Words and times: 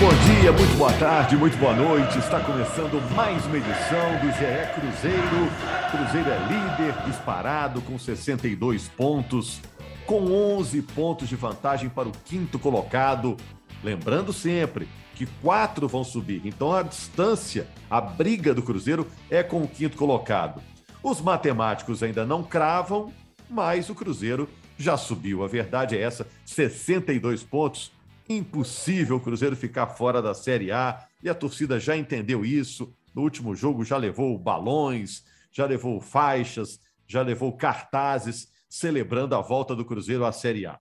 Bom 0.00 0.08
dia, 0.08 0.50
muito 0.50 0.78
boa 0.78 0.92
tarde, 0.94 1.36
muito 1.36 1.58
boa 1.58 1.74
noite. 1.74 2.18
Está 2.18 2.40
começando 2.40 2.98
mais 3.14 3.44
uma 3.44 3.58
edição 3.58 4.16
do 4.22 4.32
GE 4.32 4.74
Cruzeiro. 4.74 5.50
Cruzeiro 5.90 6.30
é 6.30 6.38
líder, 6.48 7.02
disparado 7.04 7.82
com 7.82 7.98
62 7.98 8.88
pontos, 8.88 9.60
com 10.06 10.32
11 10.56 10.80
pontos 10.80 11.28
de 11.28 11.36
vantagem 11.36 11.90
para 11.90 12.08
o 12.08 12.12
quinto 12.24 12.58
colocado. 12.58 13.36
Lembrando 13.84 14.32
sempre 14.32 14.88
que 15.14 15.26
quatro 15.42 15.86
vão 15.86 16.02
subir, 16.02 16.40
então 16.46 16.72
a 16.72 16.82
distância, 16.82 17.68
a 17.90 18.00
briga 18.00 18.54
do 18.54 18.62
Cruzeiro 18.62 19.06
é 19.28 19.42
com 19.42 19.62
o 19.62 19.68
quinto 19.68 19.98
colocado. 19.98 20.62
Os 21.02 21.20
matemáticos 21.20 22.02
ainda 22.02 22.24
não 22.24 22.42
cravam, 22.42 23.12
mas 23.50 23.90
o 23.90 23.94
Cruzeiro 23.94 24.48
já 24.78 24.96
subiu. 24.96 25.44
A 25.44 25.46
verdade 25.46 25.94
é 25.94 26.00
essa: 26.00 26.26
62 26.46 27.42
pontos 27.42 27.92
Impossível 28.32 29.16
o 29.16 29.20
Cruzeiro 29.20 29.56
ficar 29.56 29.88
fora 29.88 30.22
da 30.22 30.32
Série 30.32 30.70
A 30.70 31.04
e 31.20 31.28
a 31.28 31.34
torcida 31.34 31.80
já 31.80 31.96
entendeu 31.96 32.44
isso. 32.44 32.94
No 33.12 33.22
último 33.22 33.56
jogo 33.56 33.84
já 33.84 33.96
levou 33.96 34.38
balões, 34.38 35.24
já 35.50 35.66
levou 35.66 36.00
faixas, 36.00 36.78
já 37.08 37.22
levou 37.22 37.56
cartazes 37.56 38.46
celebrando 38.68 39.34
a 39.34 39.40
volta 39.40 39.74
do 39.74 39.84
Cruzeiro 39.84 40.24
à 40.24 40.30
Série 40.30 40.64
A. 40.64 40.78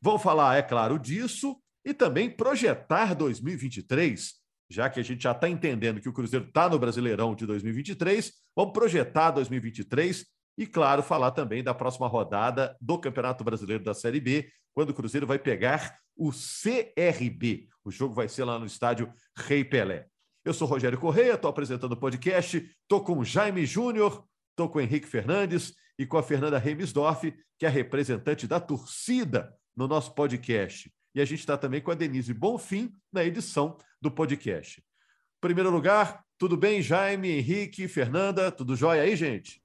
Vamos 0.00 0.22
falar, 0.22 0.56
é 0.56 0.62
claro, 0.62 0.98
disso 0.98 1.54
e 1.84 1.92
também 1.92 2.30
projetar 2.30 3.12
2023, 3.12 4.32
já 4.70 4.88
que 4.88 4.98
a 4.98 5.02
gente 5.02 5.22
já 5.22 5.32
está 5.32 5.50
entendendo 5.50 6.00
que 6.00 6.08
o 6.08 6.14
Cruzeiro 6.14 6.46
está 6.46 6.66
no 6.66 6.78
Brasileirão 6.78 7.34
de 7.34 7.44
2023, 7.44 8.32
vamos 8.56 8.72
projetar 8.72 9.32
2023 9.32 10.24
e, 10.56 10.66
claro, 10.66 11.02
falar 11.02 11.32
também 11.32 11.62
da 11.62 11.74
próxima 11.74 12.08
rodada 12.08 12.74
do 12.80 12.98
Campeonato 12.98 13.44
Brasileiro 13.44 13.84
da 13.84 13.92
Série 13.92 14.18
B, 14.18 14.48
quando 14.72 14.90
o 14.90 14.94
Cruzeiro 14.94 15.26
vai 15.26 15.38
pegar 15.38 15.98
o 16.16 16.30
CRB. 16.30 17.68
O 17.84 17.90
jogo 17.90 18.14
vai 18.14 18.28
ser 18.28 18.44
lá 18.44 18.58
no 18.58 18.66
estádio 18.66 19.12
Rei 19.36 19.64
Pelé. 19.64 20.06
Eu 20.44 20.54
sou 20.54 20.66
Rogério 20.66 20.98
Correia, 20.98 21.34
estou 21.34 21.50
apresentando 21.50 21.92
o 21.92 21.96
podcast, 21.96 22.56
estou 22.56 23.02
com 23.02 23.18
o 23.18 23.24
Jaime 23.24 23.66
Júnior, 23.66 24.24
estou 24.50 24.68
com 24.68 24.78
o 24.78 24.80
Henrique 24.80 25.06
Fernandes 25.06 25.74
e 25.98 26.06
com 26.06 26.16
a 26.16 26.22
Fernanda 26.22 26.58
Remisdorf, 26.58 27.34
que 27.58 27.66
é 27.66 27.68
a 27.68 27.72
representante 27.72 28.46
da 28.46 28.60
torcida 28.60 29.54
no 29.76 29.86
nosso 29.88 30.14
podcast. 30.14 30.90
E 31.14 31.20
a 31.20 31.24
gente 31.24 31.40
está 31.40 31.56
também 31.56 31.80
com 31.80 31.90
a 31.90 31.94
Denise 31.94 32.32
Bonfim 32.32 32.92
na 33.12 33.24
edição 33.24 33.76
do 34.00 34.10
podcast. 34.10 34.80
Em 34.80 35.40
primeiro 35.40 35.70
lugar, 35.70 36.24
tudo 36.38 36.56
bem, 36.56 36.82
Jaime, 36.82 37.30
Henrique, 37.30 37.88
Fernanda? 37.88 38.52
Tudo 38.52 38.76
jóia 38.76 39.02
aí, 39.02 39.16
gente? 39.16 39.60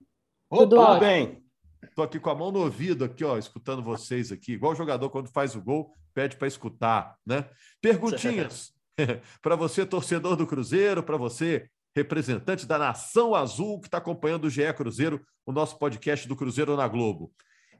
Tudo, 0.49 0.75
Tudo 0.77 0.99
bem. 0.99 1.43
Estou 1.83 2.05
aqui 2.05 2.19
com 2.19 2.29
a 2.29 2.35
mão 2.35 2.51
no 2.51 2.59
ouvido, 2.59 3.03
aqui, 3.03 3.23
ó, 3.23 3.37
escutando 3.37 3.81
vocês 3.83 4.31
aqui, 4.31 4.53
igual 4.53 4.73
o 4.73 4.75
jogador 4.75 5.09
quando 5.09 5.29
faz 5.29 5.55
o 5.55 5.61
gol, 5.61 5.93
pede 6.13 6.35
para 6.35 6.47
escutar, 6.47 7.17
né? 7.25 7.49
Perguntinhas 7.81 8.73
para 9.41 9.55
você, 9.55 9.85
torcedor 9.85 10.35
do 10.35 10.45
Cruzeiro, 10.45 11.01
para 11.01 11.17
você, 11.17 11.69
representante 11.95 12.65
da 12.65 12.77
Nação 12.77 13.35
Azul, 13.35 13.79
que 13.79 13.87
está 13.87 13.97
acompanhando 13.97 14.45
o 14.45 14.49
GE 14.49 14.71
Cruzeiro, 14.73 15.25
o 15.45 15.51
nosso 15.51 15.77
podcast 15.77 16.27
do 16.27 16.35
Cruzeiro 16.35 16.75
na 16.77 16.87
Globo. 16.87 17.33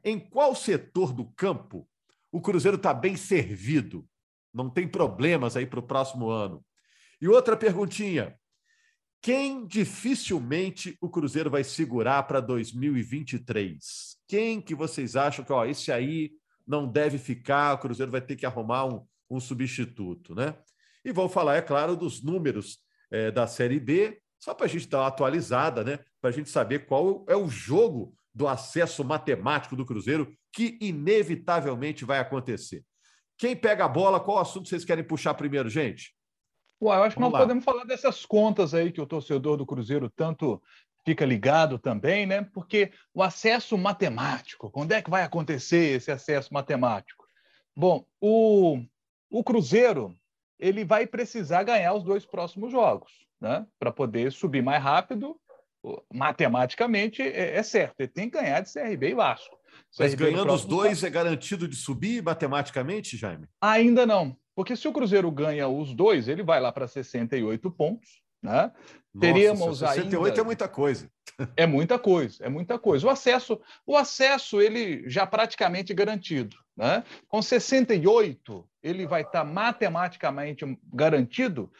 Em 0.04 0.20
qual 0.20 0.56
setor 0.56 1.14
do 1.14 1.26
campo 1.34 1.88
o 2.32 2.42
Cruzeiro 2.42 2.78
está 2.78 2.94
bem 2.94 3.16
servido? 3.16 4.06
Não 4.54 4.70
tem 4.70 4.88
problemas 4.88 5.56
aí 5.56 5.66
para 5.66 5.80
o 5.80 5.84
próximo 5.84 6.30
ano. 6.30 6.64
E 7.22 7.28
outra 7.28 7.56
perguntinha: 7.56 8.36
quem 9.22 9.68
dificilmente 9.68 10.98
o 11.00 11.08
Cruzeiro 11.08 11.50
vai 11.50 11.64
segurar 11.64 12.24
para 12.24 12.40
2023? 12.40 14.18
Quem 14.28 14.60
que 14.60 14.74
vocês 14.74 15.16
acham 15.16 15.46
que, 15.46 15.54
ó, 15.54 15.64
esse 15.64 15.92
aí 15.92 16.32
não 16.66 16.88
deve 16.88 17.18
ficar, 17.20 17.74
o 17.74 17.78
Cruzeiro 17.78 18.12
vai 18.12 18.22
ter 18.22 18.36
que 18.36 18.46
arrumar 18.46 18.86
um, 18.86 19.06
um 19.30 19.40
substituto, 19.40 20.34
né? 20.34 20.56
E 21.06 21.12
vou 21.12 21.30
falar, 21.30 21.58
é 21.58 21.62
claro, 21.62 21.96
dos 21.96 22.24
números 22.24 22.80
é, 23.12 23.30
da 23.30 23.46
Série 23.46 23.80
B, 23.80 24.20
só 24.40 24.56
para 24.56 24.66
a 24.66 24.70
gente 24.70 24.88
dar 24.88 25.02
uma 25.02 25.08
atualizada, 25.08 25.84
né? 25.84 26.00
Para 26.20 26.32
a 26.32 26.34
gente 26.34 26.50
saber 26.50 26.88
qual 26.88 27.24
é 27.30 27.36
o 27.36 27.48
jogo 27.48 28.16
do 28.34 28.48
acesso 28.48 29.04
matemático 29.04 29.76
do 29.76 29.86
Cruzeiro 29.86 30.34
que 30.52 30.80
inevitavelmente 30.82 32.06
vai 32.06 32.20
acontecer. 32.20 32.84
Quem 33.38 33.56
pega 33.56 33.86
a 33.86 33.90
bola, 33.90 34.20
qual 34.20 34.40
assunto 34.40 34.68
vocês 34.68 34.86
querem 34.86 35.04
puxar 35.04 35.34
primeiro, 35.34 35.70
gente? 35.70 36.16
Ué, 36.82 36.98
eu 36.98 37.04
acho 37.04 37.16
que 37.16 37.22
nós 37.22 37.32
lá. 37.32 37.40
podemos 37.40 37.64
falar 37.64 37.84
dessas 37.84 38.26
contas 38.26 38.74
aí 38.74 38.92
que 38.92 39.00
o 39.00 39.06
torcedor 39.06 39.56
do 39.56 39.66
Cruzeiro 39.66 40.10
tanto 40.10 40.62
fica 41.06 41.26
ligado 41.26 41.78
também, 41.78 42.26
né? 42.26 42.48
Porque 42.54 42.92
o 43.14 43.22
acesso 43.22 43.78
matemático, 43.78 44.70
quando 44.72 44.92
é 44.92 45.02
que 45.02 45.10
vai 45.10 45.24
acontecer 45.24 45.96
esse 45.98 46.12
acesso 46.12 46.54
matemático? 46.54 47.26
Bom, 47.76 48.06
o, 48.20 48.82
o 49.30 49.44
Cruzeiro 49.44 50.16
ele 50.60 50.84
vai 50.84 51.08
precisar 51.08 51.64
ganhar 51.64 51.94
os 51.94 52.04
dois 52.04 52.26
próximos 52.26 52.72
jogos, 52.72 53.12
né? 53.40 53.66
Para 53.80 53.92
poder 53.92 54.32
subir 54.32 54.64
mais 54.64 54.82
rápido. 54.82 55.40
Matematicamente 56.14 57.24
é, 57.24 57.58
é, 57.58 57.64
certo, 57.64 57.96
ele 58.00 58.08
tem 58.08 58.30
que 58.30 58.40
ganhar 58.40 58.62
de 58.62 58.72
CRB 58.72 59.10
e 59.10 59.16
Vasco. 59.16 59.58
Mas 59.98 60.14
ganhando 60.14 60.54
os 60.54 60.64
dois 60.64 61.04
é 61.04 61.10
garantido 61.10 61.68
de 61.68 61.76
subir 61.76 62.22
matematicamente, 62.22 63.18
Jaime? 63.18 63.48
Ainda 63.60 64.06
não. 64.06 64.38
Porque 64.56 64.76
se 64.76 64.88
o 64.88 64.94
Cruzeiro 64.94 65.32
ganha 65.32 65.68
os 65.68 65.94
dois, 65.94 66.28
ele 66.28 66.44
vai 66.44 66.60
lá 66.60 66.72
para 66.72 66.88
68 66.88 67.72
pontos. 67.72 68.22
Né? 68.42 68.72
Nossa, 69.14 69.20
Teríamos 69.20 69.80
68 69.80 70.26
ainda... 70.26 70.42
é 70.42 70.44
muita 70.44 70.68
coisa. 70.68 71.10
É 71.56 71.66
muita 71.66 71.98
coisa, 71.98 72.46
é 72.46 72.50
muita 72.50 72.78
coisa. 72.78 73.08
O 73.08 73.10
acesso, 73.10 73.60
o 73.86 73.98
acesso 73.98 74.62
ele 74.62 75.10
já 75.10 75.26
praticamente 75.26 75.94
garantido. 75.94 76.56
Né? 76.76 77.04
Com 77.28 77.42
68, 77.42 78.68
ele 78.82 79.06
vai 79.06 79.22
estar 79.22 79.40
tá 79.40 79.46
matematicamente 79.46 80.66
garantido? 80.92 81.72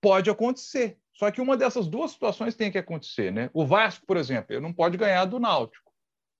Pode 0.00 0.30
acontecer. 0.30 0.98
Só 1.14 1.30
que 1.30 1.40
uma 1.40 1.56
dessas 1.56 1.86
duas 1.86 2.10
situações 2.10 2.54
tem 2.54 2.70
que 2.70 2.78
acontecer. 2.78 3.32
Né? 3.32 3.50
O 3.52 3.66
Vasco, 3.66 4.04
por 4.06 4.16
exemplo, 4.16 4.52
ele 4.52 4.60
não 4.60 4.72
pode 4.72 4.96
ganhar 4.96 5.24
do 5.24 5.38
Náutico, 5.38 5.92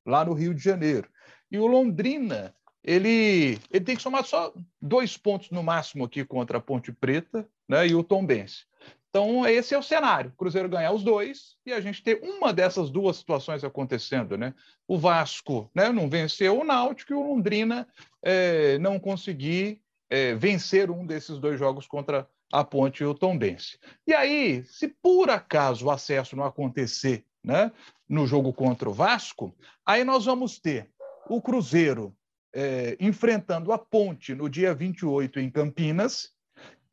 lá 0.05 0.25
no 0.25 0.35
Rio 0.35 0.55
de 0.55 0.63
Janeiro. 0.63 1.09
E 1.51 1.59
o 1.59 1.67
Londrina 1.67 2.55
ele, 2.85 3.59
ele 3.71 3.85
tem 3.85 3.97
que 3.97 4.03
somar 4.03 4.25
só 4.25 4.53
dois 4.81 5.17
pontos 5.17 5.51
no 5.51 5.63
máximo 5.63 6.05
aqui 6.05 6.25
contra 6.25 6.59
a 6.59 6.61
Ponte 6.61 6.93
Preta 6.93 7.49
né, 7.67 7.89
e 7.89 7.95
o 7.95 8.05
Tombense. 8.05 8.67
Então, 9.09 9.47
esse 9.47 9.75
é 9.75 9.79
o 9.79 9.83
cenário: 9.83 10.35
Cruzeiro 10.37 10.69
ganhar 10.69 10.93
os 10.93 11.03
dois 11.03 11.57
e 11.65 11.73
a 11.73 11.81
gente 11.81 12.03
ter 12.03 12.21
uma 12.23 12.53
dessas 12.53 12.91
duas 12.91 13.17
situações 13.17 13.65
acontecendo. 13.65 14.37
Né? 14.37 14.53
O 14.87 14.99
Vasco 14.99 15.71
né, 15.75 15.91
não 15.91 16.11
venceu 16.11 16.61
o 16.61 16.65
Náutico 16.65 17.13
e 17.13 17.17
o 17.17 17.23
Londrina 17.23 17.89
é, 18.23 18.77
não 18.79 18.99
conseguir 18.99 19.81
é, 20.11 20.35
vencer 20.35 20.91
um 20.91 21.07
desses 21.07 21.39
dois 21.39 21.59
jogos 21.59 21.87
contra 21.87 22.29
a 22.53 22.63
Ponte 22.63 23.03
e 23.03 23.07
o 23.07 23.15
Tombense. 23.15 23.79
E 24.07 24.13
aí, 24.13 24.65
se 24.65 24.89
por 24.89 25.31
acaso 25.31 25.87
o 25.87 25.91
acesso 25.91 26.37
não 26.37 26.45
acontecer 26.45 27.25
né, 27.43 27.73
no 28.09 28.27
jogo 28.27 28.53
contra 28.53 28.89
o 28.89 28.93
Vasco, 28.93 29.57
aí 29.87 30.05
nós 30.05 30.25
vamos 30.25 30.59
ter 30.59 30.91
o 31.29 31.41
Cruzeiro 31.41 32.15
é, 32.55 32.97
enfrentando 33.01 33.73
a 33.73 33.79
Ponte 33.79 34.35
no 34.35 34.49
dia 34.49 34.73
28 34.75 35.41
em 35.41 35.51
Campinas, 35.51 36.33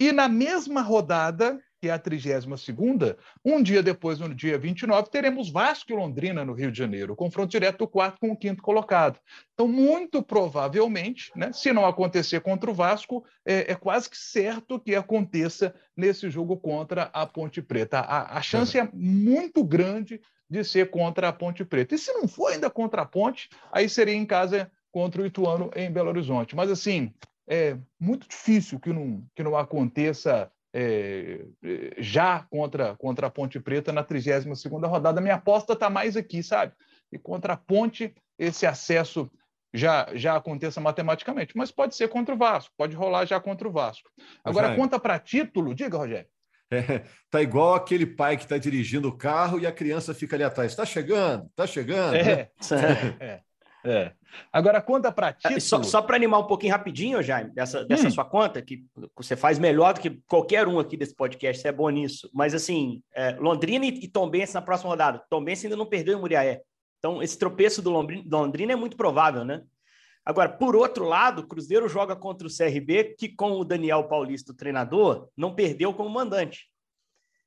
e 0.02 0.12
na 0.12 0.28
mesma 0.28 0.82
rodada, 0.82 1.62
que 1.80 1.88
é 1.88 1.92
a 1.92 2.00
32 2.00 2.46
um 3.46 3.62
dia 3.62 3.84
depois, 3.84 4.18
no 4.18 4.34
dia 4.34 4.58
29, 4.58 5.12
teremos 5.12 5.52
Vasco 5.52 5.92
e 5.92 5.96
Londrina 5.96 6.44
no 6.44 6.54
Rio 6.54 6.72
de 6.72 6.78
Janeiro, 6.80 7.16
confronto 7.16 7.52
direto 7.52 7.80
do 7.80 7.88
quarto 7.88 8.20
com 8.20 8.32
o 8.32 8.36
quinto 8.36 8.64
colocado. 8.64 9.20
Então, 9.54 9.68
muito 9.68 10.24
provavelmente, 10.24 11.32
né, 11.36 11.54
se 11.54 11.72
não 11.72 11.86
acontecer 11.86 12.42
contra 12.42 12.72
o 12.72 12.74
Vasco, 12.74 13.24
é, 13.46 13.72
é, 13.72 13.76
quase 13.76 14.10
que 14.10 14.18
certo 14.18 14.80
que 14.80 14.96
aconteça 14.96 15.72
nesse 15.96 16.32
jogo 16.32 16.58
contra 16.58 17.04
a 17.14 17.28
Ponte 17.28 17.62
Preta. 17.62 18.00
A, 18.00 18.40
a 18.40 18.42
chance 18.42 18.80
é 18.80 18.90
muito 18.92 19.64
grande 19.64 20.20
de 20.50 20.64
ser 20.64 20.90
contra 20.90 21.30
a 21.30 21.34
Ponte 21.34 21.64
Preta. 21.64 21.94
E 21.94 22.00
se 22.00 22.12
não 22.12 22.28
for 22.28 22.52
ainda 22.52 22.72
contra 22.72 23.04
a 23.04 23.06
Ponte, 23.06 23.50
aí 23.72 23.88
seria 23.88 24.16
em 24.16 24.26
casa 24.26 24.72
contra 24.92 25.22
o 25.22 25.26
Ituano 25.26 25.72
em 25.76 25.92
Belo 25.92 26.10
Horizonte. 26.10 26.56
Mas, 26.56 26.70
assim, 26.70 27.14
é 27.48 27.78
muito 28.00 28.28
difícil 28.28 28.80
que 28.80 28.92
não, 28.92 29.24
que 29.36 29.44
não 29.44 29.56
aconteça 29.58 30.52
é, 30.74 31.46
já 31.98 32.46
contra, 32.50 32.96
contra 32.96 33.28
a 33.28 33.30
Ponte 33.30 33.60
Preta 33.60 33.92
na 33.92 34.04
32 34.04 34.64
rodada. 34.86 35.22
Minha 35.22 35.36
aposta 35.36 35.74
está 35.74 35.90
mais 35.90 36.16
aqui, 36.16 36.42
sabe? 36.42 36.74
E 37.12 37.18
contra 37.18 37.54
a 37.54 37.58
Ponte, 37.58 38.14
esse 38.40 38.66
acesso 38.66 39.30
já, 39.74 40.08
já 40.14 40.36
aconteça 40.36 40.80
matematicamente. 40.80 41.56
Mas 41.56 41.72
pode 41.72 41.96
ser 41.96 42.08
contra 42.08 42.34
o 42.34 42.38
Vasco, 42.38 42.74
pode 42.78 42.96
rolar 42.96 43.26
já 43.26 43.40
contra 43.40 43.68
o 43.68 43.72
Vasco. 43.72 44.10
Agora, 44.44 44.68
Rogério. 44.68 44.84
conta 44.84 45.00
para 45.00 45.20
título, 45.20 45.76
diga, 45.76 45.98
Rogério. 45.98 46.30
É, 46.72 47.04
tá 47.30 47.42
igual 47.42 47.76
aquele 47.76 48.06
pai 48.06 48.38
que 48.38 48.44
está 48.44 48.58
dirigindo 48.58 49.10
o 49.10 49.18
carro 49.18 49.60
e 49.60 49.68
a 49.68 49.72
criança 49.72 50.14
fica 50.14 50.36
ali 50.36 50.44
atrás. 50.44 50.72
Está 50.72 50.86
chegando, 50.86 51.48
está 51.48 51.68
chegando. 51.68 52.16
É, 52.16 52.24
né? 52.24 52.48
é, 53.20 53.26
é. 53.26 53.42
É. 53.84 54.12
Agora, 54.52 54.82
conta 54.82 55.12
para 55.12 55.34
título... 55.34 55.60
Só, 55.60 55.84
só 55.84 56.02
para 56.02 56.16
animar 56.16 56.40
um 56.40 56.48
pouquinho 56.48 56.72
rapidinho, 56.72 57.22
Jaime, 57.22 57.52
dessa, 57.52 57.84
dessa 57.84 58.08
hum. 58.08 58.12
sua 58.12 58.26
conta, 58.26 58.62
que 58.62 58.86
você 59.16 59.36
faz 59.36 59.60
melhor 59.60 59.94
do 59.94 60.00
que 60.00 60.22
qualquer 60.28 60.68
um 60.68 60.80
aqui 60.80 60.96
desse 60.96 61.16
podcast, 61.16 61.62
você 61.62 61.68
é 61.68 61.72
bom 61.72 61.90
nisso. 61.90 62.30
Mas, 62.34 62.54
assim, 62.54 63.02
é, 63.14 63.32
Londrina 63.32 63.86
e, 63.86 63.90
e 63.90 64.08
Tombense 64.08 64.54
na 64.54 64.62
próxima 64.62 64.90
rodada. 64.90 65.24
Tombense 65.30 65.66
ainda 65.66 65.76
não 65.76 65.86
perdeu 65.86 66.18
em 66.18 66.22
Muriaé. 66.22 66.62
Então, 67.00 67.22
esse 67.22 67.38
tropeço 67.38 67.82
do 67.82 67.90
Londrina 67.90 68.74
é 68.74 68.76
muito 68.76 68.96
provável, 68.96 69.44
né? 69.44 69.64
Agora, 70.24 70.50
por 70.50 70.76
outro 70.76 71.06
lado, 71.06 71.40
o 71.42 71.48
Cruzeiro 71.48 71.90
joga 71.90 72.16
contra 72.16 72.48
o 72.48 72.52
CRB, 72.56 73.16
que 73.18 73.28
com 73.28 73.54
o 73.54 73.66
Daniel 73.66 74.04
Paulista, 74.04 74.52
o 74.52 74.56
treinador, 74.56 75.28
não 75.36 75.56
perdeu 75.56 75.94
como 75.94 76.10
mandante. 76.10 76.70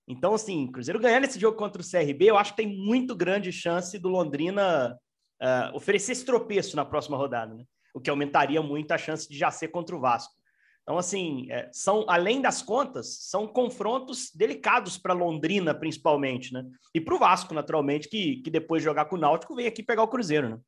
Então, 0.09 0.35
assim, 0.35 0.67
Cruzeiro 0.71 0.99
ganhando 0.99 1.25
esse 1.25 1.39
jogo 1.39 1.57
contra 1.57 1.81
o 1.81 1.85
CRB, 1.85 2.27
eu 2.27 2.37
acho 2.37 2.51
que 2.51 2.63
tem 2.63 2.77
muito 2.77 3.15
grande 3.15 3.53
chance 3.53 3.97
do 3.99 4.09
Londrina 4.09 4.99
uh, 5.43 5.77
oferecer 5.77 6.13
esse 6.13 6.25
tropeço 6.25 6.77
na 6.77 6.85
próxima 6.85 7.17
rodada, 7.17 7.55
né? 7.55 7.65
o 7.95 8.01
que 8.01 8.11
aumentaria 8.11 8.61
muito 8.61 8.91
a 8.93 8.99
chance 8.99 9.29
de 9.29 9.39
já 9.39 9.51
ser 9.51 9.69
contra 9.69 9.95
o 9.95 10.01
Vasco. 10.01 10.35
Então, 10.83 10.99
assim, 10.99 11.51
é, 11.51 11.71
são 11.73 12.05
além 12.09 12.43
das 12.43 12.61
contas, 12.61 13.21
são 13.23 13.47
confrontos 13.47 14.31
delicados 14.35 14.99
para 14.99 15.15
Londrina, 15.15 15.73
principalmente, 15.73 16.53
né? 16.53 16.63
E 16.95 17.01
para 17.01 17.15
o 17.15 17.19
Vasco, 17.19 17.55
naturalmente, 17.55 18.07
que, 18.07 18.43
que 18.43 18.51
depois 18.51 18.83
de 18.83 18.85
jogar 18.85 19.07
com 19.07 19.17
o 19.17 19.19
Náutico, 19.19 19.55
vem 19.55 19.67
aqui 19.67 19.83
pegar 19.83 20.03
o 20.03 20.09
Cruzeiro, 20.09 20.51
né? 20.51 20.59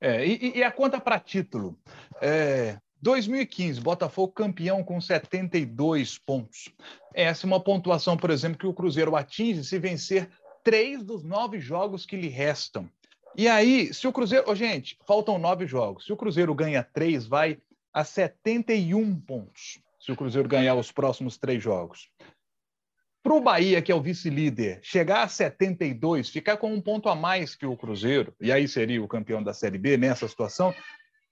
É, 0.00 0.26
e, 0.26 0.58
e 0.58 0.64
a 0.64 0.72
conta 0.72 1.00
para 1.00 1.20
título? 1.20 1.78
É, 2.20 2.78
2015, 3.00 3.80
Botafogo 3.80 4.32
campeão 4.32 4.82
com 4.82 5.00
72 5.00 6.18
pontos. 6.18 6.68
Essa 7.14 7.46
é 7.46 7.48
uma 7.48 7.62
pontuação, 7.62 8.16
por 8.16 8.30
exemplo, 8.30 8.58
que 8.58 8.66
o 8.66 8.74
Cruzeiro 8.74 9.14
atinge 9.14 9.62
se 9.62 9.78
vencer 9.78 10.28
três 10.64 11.04
dos 11.04 11.22
nove 11.22 11.60
jogos 11.60 12.04
que 12.04 12.16
lhe 12.16 12.28
restam. 12.28 12.90
E 13.38 13.46
aí, 13.46 13.94
se 13.94 14.08
o 14.08 14.12
Cruzeiro. 14.12 14.46
Oh, 14.48 14.54
gente, 14.56 14.98
faltam 15.06 15.38
nove 15.38 15.64
jogos. 15.64 16.04
Se 16.04 16.12
o 16.12 16.16
Cruzeiro 16.16 16.52
ganha 16.56 16.82
três, 16.82 17.24
vai 17.24 17.56
a 17.94 18.02
71 18.02 19.20
pontos. 19.20 19.78
Se 20.00 20.10
o 20.10 20.16
Cruzeiro 20.16 20.48
ganhar 20.48 20.74
os 20.74 20.90
próximos 20.90 21.38
três 21.38 21.62
jogos. 21.62 22.10
Para 23.22 23.34
o 23.34 23.40
Bahia, 23.40 23.80
que 23.80 23.92
é 23.92 23.94
o 23.94 24.02
vice-líder, 24.02 24.80
chegar 24.82 25.22
a 25.22 25.28
72, 25.28 26.30
ficar 26.30 26.56
com 26.56 26.72
um 26.72 26.80
ponto 26.80 27.08
a 27.08 27.14
mais 27.14 27.54
que 27.54 27.64
o 27.64 27.76
Cruzeiro, 27.76 28.34
e 28.40 28.50
aí 28.50 28.66
seria 28.66 29.02
o 29.02 29.06
campeão 29.06 29.40
da 29.40 29.54
Série 29.54 29.78
B 29.78 29.96
nessa 29.96 30.26
situação, 30.26 30.74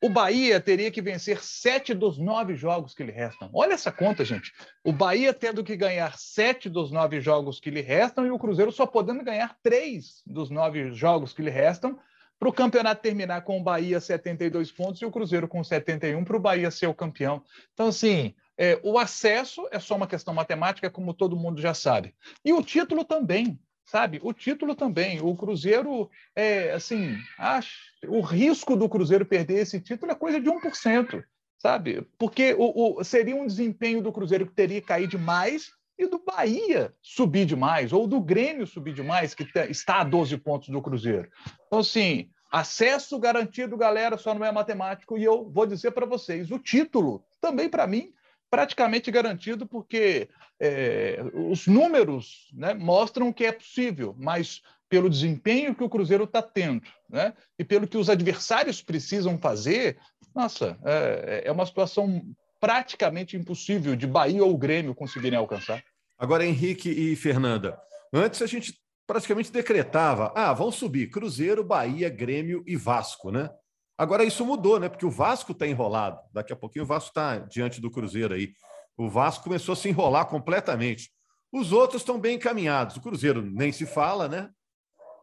o 0.02 0.08
Bahia 0.08 0.60
teria 0.60 0.90
que 0.90 1.00
vencer 1.00 1.42
sete 1.42 1.94
dos 1.94 2.18
nove 2.18 2.54
jogos 2.54 2.94
que 2.94 3.02
lhe 3.02 3.12
restam. 3.12 3.48
Olha 3.52 3.74
essa 3.74 3.90
conta, 3.90 4.24
gente. 4.24 4.52
O 4.84 4.92
Bahia 4.92 5.32
tendo 5.32 5.64
que 5.64 5.76
ganhar 5.76 6.18
sete 6.18 6.68
dos 6.68 6.90
nove 6.90 7.20
jogos 7.20 7.58
que 7.58 7.70
lhe 7.70 7.80
restam 7.80 8.26
e 8.26 8.30
o 8.30 8.38
Cruzeiro 8.38 8.70
só 8.70 8.86
podendo 8.86 9.24
ganhar 9.24 9.56
três 9.62 10.22
dos 10.26 10.50
nove 10.50 10.92
jogos 10.92 11.32
que 11.32 11.42
lhe 11.42 11.50
restam 11.50 11.98
para 12.38 12.48
o 12.48 12.52
campeonato 12.52 13.00
terminar 13.00 13.40
com 13.42 13.58
o 13.58 13.62
Bahia 13.62 13.98
72 13.98 14.70
pontos 14.70 15.00
e 15.00 15.06
o 15.06 15.10
Cruzeiro 15.10 15.48
com 15.48 15.64
71 15.64 16.22
para 16.24 16.36
o 16.36 16.40
Bahia 16.40 16.70
ser 16.70 16.86
o 16.86 16.94
campeão. 16.94 17.42
Então, 17.72 17.88
assim, 17.88 18.34
é, 18.58 18.78
o 18.82 18.98
acesso 18.98 19.66
é 19.70 19.78
só 19.78 19.96
uma 19.96 20.06
questão 20.06 20.34
matemática, 20.34 20.90
como 20.90 21.14
todo 21.14 21.36
mundo 21.36 21.60
já 21.60 21.72
sabe. 21.72 22.14
E 22.44 22.52
o 22.52 22.62
título 22.62 23.04
também 23.04 23.58
sabe? 23.86 24.20
O 24.22 24.32
título 24.32 24.74
também. 24.74 25.20
O 25.22 25.34
Cruzeiro, 25.34 26.10
é, 26.34 26.72
assim, 26.72 27.16
acho, 27.38 27.72
o 28.08 28.20
risco 28.20 28.76
do 28.76 28.88
Cruzeiro 28.88 29.24
perder 29.24 29.60
esse 29.60 29.80
título 29.80 30.12
é 30.12 30.14
coisa 30.14 30.40
de 30.40 30.50
1%, 30.50 31.24
sabe? 31.58 32.06
Porque 32.18 32.54
o, 32.58 32.98
o, 32.98 33.04
seria 33.04 33.36
um 33.36 33.46
desempenho 33.46 34.02
do 34.02 34.12
Cruzeiro 34.12 34.46
que 34.46 34.54
teria 34.54 34.80
que 34.80 34.88
cair 34.88 35.06
demais 35.06 35.70
e 35.98 36.06
do 36.06 36.18
Bahia 36.18 36.92
subir 37.00 37.46
demais, 37.46 37.92
ou 37.92 38.06
do 38.06 38.20
Grêmio 38.20 38.66
subir 38.66 38.92
demais, 38.92 39.34
que 39.34 39.46
está 39.70 40.00
a 40.00 40.04
12 40.04 40.36
pontos 40.38 40.68
do 40.68 40.82
Cruzeiro. 40.82 41.30
Então, 41.66 41.78
assim, 41.78 42.28
acesso 42.50 43.18
garantido, 43.18 43.76
galera, 43.76 44.18
só 44.18 44.34
não 44.34 44.44
é 44.44 44.52
matemático. 44.52 45.16
E 45.16 45.24
eu 45.24 45.48
vou 45.48 45.66
dizer 45.66 45.92
para 45.92 46.04
vocês, 46.04 46.50
o 46.50 46.58
título, 46.58 47.24
também 47.40 47.68
para 47.68 47.86
mim, 47.86 48.12
praticamente 48.56 49.10
garantido, 49.10 49.66
porque 49.66 50.30
é, 50.58 51.22
os 51.50 51.66
números 51.66 52.48
né, 52.54 52.72
mostram 52.72 53.30
que 53.30 53.44
é 53.44 53.52
possível, 53.52 54.16
mas 54.18 54.62
pelo 54.88 55.10
desempenho 55.10 55.74
que 55.74 55.84
o 55.84 55.90
Cruzeiro 55.90 56.24
está 56.24 56.40
tendo 56.40 56.80
né, 57.10 57.34
e 57.58 57.62
pelo 57.62 57.86
que 57.86 57.98
os 57.98 58.08
adversários 58.08 58.80
precisam 58.80 59.36
fazer, 59.36 59.98
nossa, 60.34 60.78
é, 60.86 61.42
é 61.44 61.52
uma 61.52 61.66
situação 61.66 62.22
praticamente 62.58 63.36
impossível 63.36 63.94
de 63.94 64.06
Bahia 64.06 64.42
ou 64.42 64.56
Grêmio 64.56 64.94
conseguirem 64.94 65.38
alcançar. 65.38 65.84
Agora, 66.18 66.46
Henrique 66.46 66.88
e 66.88 67.14
Fernanda, 67.14 67.78
antes 68.10 68.40
a 68.40 68.46
gente 68.46 68.80
praticamente 69.06 69.52
decretava: 69.52 70.32
ah, 70.34 70.54
vão 70.54 70.72
subir 70.72 71.10
Cruzeiro, 71.10 71.62
Bahia, 71.62 72.08
Grêmio 72.08 72.64
e 72.66 72.74
Vasco, 72.74 73.30
né? 73.30 73.50
Agora 73.98 74.24
isso 74.24 74.44
mudou, 74.44 74.78
né? 74.78 74.88
Porque 74.88 75.06
o 75.06 75.10
Vasco 75.10 75.52
está 75.52 75.66
enrolado. 75.66 76.20
Daqui 76.32 76.52
a 76.52 76.56
pouquinho 76.56 76.84
o 76.84 76.88
Vasco 76.88 77.08
está 77.08 77.38
diante 77.38 77.80
do 77.80 77.90
Cruzeiro 77.90 78.34
aí. 78.34 78.52
O 78.96 79.08
Vasco 79.08 79.44
começou 79.44 79.72
a 79.72 79.76
se 79.76 79.88
enrolar 79.88 80.26
completamente. 80.26 81.10
Os 81.52 81.72
outros 81.72 82.02
estão 82.02 82.20
bem 82.20 82.36
encaminhados. 82.36 82.96
O 82.96 83.00
Cruzeiro 83.00 83.42
nem 83.42 83.72
se 83.72 83.86
fala, 83.86 84.28
né? 84.28 84.50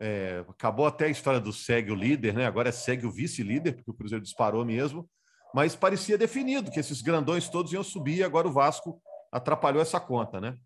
É, 0.02 0.44
acabou 0.50 0.86
até 0.86 1.06
a 1.06 1.10
história 1.10 1.40
do 1.40 1.54
segue 1.54 1.92
o 1.92 1.96
líder, 1.96 2.34
né? 2.34 2.46
Agora 2.46 2.70
é 2.70 2.72
segue 2.72 3.06
o 3.06 3.12
vice-líder, 3.12 3.74
porque 3.74 3.92
o 3.92 3.94
Cruzeiro 3.94 4.24
disparou 4.24 4.66
mesmo. 4.66 5.08
Mas 5.54 5.75
parecia 5.75 6.18
definido 6.18 6.72
que 6.72 6.80
esses 6.80 7.02
grandões 7.02 7.48
todos 7.48 7.72
iam 7.74 7.84
subir 7.84 8.18
e 8.18 8.24
agora 8.24 8.48
o 8.48 8.52
Vasco 8.52 9.00
atrapalhou 9.31 9.81
essa 9.81 10.00
conta, 10.00 10.42
né? 10.42 10.58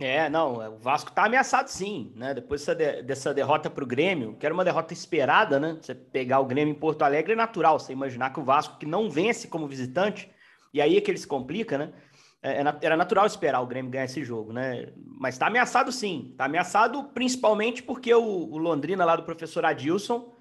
É, 0.00 0.30
não, 0.30 0.74
o 0.74 0.78
Vasco 0.78 1.10
tá 1.10 1.24
ameaçado 1.24 1.68
sim, 1.68 2.12
né? 2.14 2.32
Depois 2.32 2.60
dessa, 2.60 2.74
de, 2.74 3.02
dessa 3.02 3.34
derrota 3.34 3.68
para 3.68 3.82
o 3.82 3.86
Grêmio, 3.86 4.36
que 4.38 4.46
era 4.46 4.54
uma 4.54 4.64
derrota 4.64 4.92
esperada, 4.92 5.58
né? 5.58 5.76
Você 5.80 5.92
pegar 5.92 6.38
o 6.38 6.44
Grêmio 6.44 6.70
em 6.70 6.78
Porto 6.78 7.02
Alegre 7.02 7.32
é 7.32 7.36
natural, 7.36 7.80
você 7.80 7.92
imaginar 7.92 8.32
que 8.32 8.38
o 8.38 8.44
Vasco, 8.44 8.78
que 8.78 8.86
não 8.86 9.10
vence 9.10 9.48
como 9.48 9.66
visitante, 9.66 10.30
e 10.72 10.80
aí 10.80 10.96
é 10.96 11.00
que 11.00 11.10
ele 11.10 11.18
se 11.18 11.26
complica, 11.26 11.76
né? 11.76 11.92
É, 12.40 12.62
é 12.62 12.76
era 12.82 12.96
natural 12.96 13.26
esperar 13.26 13.60
o 13.60 13.66
Grêmio 13.66 13.90
ganhar 13.90 14.04
esse 14.04 14.22
jogo, 14.22 14.52
né? 14.52 14.92
Mas 15.04 15.36
tá 15.36 15.48
ameaçado 15.48 15.90
sim, 15.90 16.32
tá 16.38 16.44
ameaçado 16.44 17.02
principalmente 17.12 17.82
porque 17.82 18.14
o, 18.14 18.22
o 18.22 18.56
Londrina 18.56 19.04
lá 19.04 19.16
do 19.16 19.24
professor 19.24 19.64
Adilson 19.64 20.32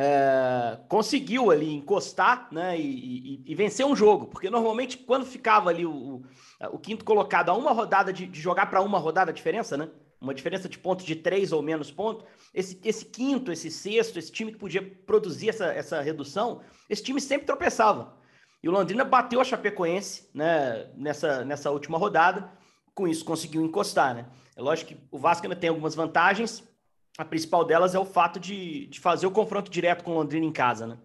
é, 0.00 0.78
conseguiu 0.88 1.50
ali 1.50 1.74
encostar 1.74 2.46
né, 2.52 2.78
e, 2.78 3.42
e, 3.42 3.42
e, 3.46 3.54
vencer 3.56 3.84
um 3.84 3.96
jogo, 3.96 4.26
porque 4.26 4.48
normalmente 4.48 4.96
quando 4.96 5.26
ficava 5.26 5.70
ali 5.70 5.84
o, 5.84 6.22
o 6.70 6.78
quinto 6.78 7.04
colocado 7.04 7.48
a 7.48 7.54
uma 7.54 7.72
rodada 7.72 8.12
de, 8.12 8.24
de 8.24 8.40
jogar 8.40 8.66
para 8.66 8.80
uma 8.80 9.00
rodada 9.00 9.32
a 9.32 9.34
diferença, 9.34 9.76
né? 9.76 9.90
Uma 10.20 10.32
diferença 10.32 10.68
de 10.68 10.78
pontos 10.78 11.04
de 11.04 11.16
três 11.16 11.50
ou 11.50 11.62
menos 11.62 11.90
pontos, 11.90 12.24
esse, 12.54 12.80
esse 12.84 13.06
quinto, 13.06 13.50
esse 13.50 13.72
sexto, 13.72 14.20
esse 14.20 14.30
time 14.30 14.52
que 14.52 14.58
podia 14.58 14.82
produzir 15.04 15.48
essa, 15.48 15.66
essa 15.66 16.00
redução, 16.00 16.60
esse 16.88 17.02
time 17.02 17.20
sempre 17.20 17.48
tropeçava. 17.48 18.16
E 18.62 18.68
o 18.68 18.72
Londrina 18.72 19.04
bateu 19.04 19.40
a 19.40 19.44
Chapecoense 19.44 20.30
né, 20.32 20.90
nessa, 20.94 21.44
nessa 21.44 21.72
última 21.72 21.98
rodada, 21.98 22.52
com 22.94 23.08
isso 23.08 23.24
conseguiu 23.24 23.64
encostar. 23.64 24.14
Né? 24.14 24.26
É 24.56 24.62
lógico 24.62 24.94
que 24.94 25.00
o 25.10 25.18
Vasco 25.18 25.44
ainda 25.44 25.56
tem 25.56 25.70
algumas 25.70 25.96
vantagens, 25.96 26.62
a 27.18 27.24
principal 27.24 27.64
delas 27.64 27.96
é 27.96 27.98
o 27.98 28.04
fato 28.04 28.38
de, 28.38 28.86
de 28.86 29.00
fazer 29.00 29.26
o 29.26 29.30
confronto 29.32 29.68
direto 29.68 30.04
com 30.04 30.14
Londrina 30.14 30.46
em 30.46 30.52
casa, 30.52 30.86
né? 30.86 30.98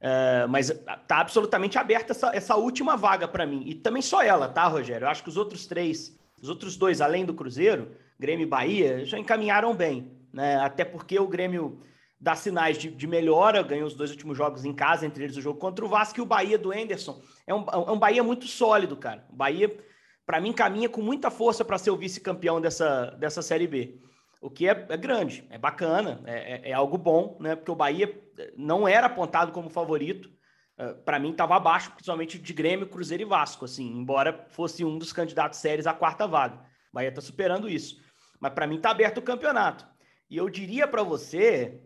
Uh, 0.00 0.48
mas 0.48 0.70
tá 1.06 1.20
absolutamente 1.20 1.76
aberta 1.76 2.12
essa, 2.12 2.34
essa 2.34 2.56
última 2.56 2.96
vaga 2.96 3.28
para 3.28 3.44
mim. 3.44 3.64
E 3.66 3.74
também 3.74 4.00
só 4.00 4.22
ela, 4.22 4.48
tá, 4.48 4.66
Rogério? 4.66 5.04
Eu 5.04 5.10
acho 5.10 5.22
que 5.22 5.28
os 5.28 5.36
outros 5.36 5.66
três, 5.66 6.18
os 6.40 6.48
outros 6.48 6.74
dois, 6.78 7.02
além 7.02 7.26
do 7.26 7.34
Cruzeiro, 7.34 7.90
Grêmio 8.18 8.44
e 8.44 8.48
Bahia, 8.48 9.04
já 9.04 9.18
encaminharam 9.18 9.74
bem. 9.74 10.10
Né? 10.32 10.56
Até 10.56 10.86
porque 10.86 11.18
o 11.18 11.28
Grêmio 11.28 11.82
dá 12.18 12.34
sinais 12.34 12.78
de, 12.78 12.90
de, 12.90 13.06
melhora, 13.06 13.62
ganhou 13.62 13.86
os 13.86 13.94
dois 13.94 14.10
últimos 14.10 14.38
jogos 14.38 14.64
em 14.64 14.72
casa, 14.72 15.04
entre 15.04 15.24
eles 15.24 15.36
o 15.36 15.42
jogo 15.42 15.58
contra 15.58 15.84
o 15.84 15.88
Vasco 15.88 16.18
e 16.18 16.22
o 16.22 16.26
Bahia 16.26 16.56
do 16.56 16.72
Enderson. 16.72 17.20
É 17.46 17.54
um, 17.54 17.66
é 17.70 17.92
um 17.92 17.98
Bahia 17.98 18.24
muito 18.24 18.46
sólido, 18.46 18.96
cara. 18.96 19.26
O 19.28 19.36
Bahia, 19.36 19.76
para 20.24 20.40
mim, 20.40 20.54
caminha 20.54 20.88
com 20.88 21.02
muita 21.02 21.30
força 21.30 21.62
para 21.62 21.76
ser 21.76 21.90
o 21.90 21.96
vice-campeão 21.98 22.58
dessa, 22.58 23.10
dessa 23.18 23.42
Série 23.42 23.66
B 23.66 24.00
o 24.40 24.50
que 24.50 24.66
é, 24.66 24.86
é 24.88 24.96
grande, 24.96 25.46
é 25.50 25.58
bacana, 25.58 26.22
é, 26.24 26.54
é, 26.54 26.70
é, 26.70 26.72
algo 26.72 26.96
bom, 26.96 27.36
né? 27.40 27.54
Porque 27.54 27.70
o 27.70 27.76
Bahia 27.76 28.18
não 28.56 28.88
era 28.88 29.06
apontado 29.06 29.52
como 29.52 29.68
favorito. 29.68 30.30
Uh, 30.78 30.94
Para 31.04 31.18
mim, 31.18 31.32
estava 31.32 31.56
abaixo, 31.56 31.92
principalmente 31.92 32.38
de 32.38 32.52
Grêmio, 32.54 32.88
Cruzeiro 32.88 33.22
e 33.22 33.26
Vasco, 33.26 33.66
assim, 33.66 33.86
embora 33.86 34.46
fosse 34.48 34.82
um 34.82 34.96
dos 34.96 35.12
candidatos 35.12 35.58
sérios 35.58 35.86
à 35.86 35.92
quarta 35.92 36.26
vaga. 36.26 36.56
O 36.56 36.94
Bahia 36.94 37.10
está 37.10 37.20
superando 37.20 37.68
isso. 37.68 38.00
Mas 38.40 38.54
para 38.54 38.66
mim 38.66 38.76
está 38.76 38.90
aberto 38.90 39.18
o 39.18 39.22
campeonato. 39.22 39.86
E 40.30 40.38
eu 40.38 40.48
diria 40.48 40.88
para 40.88 41.02
você 41.02 41.82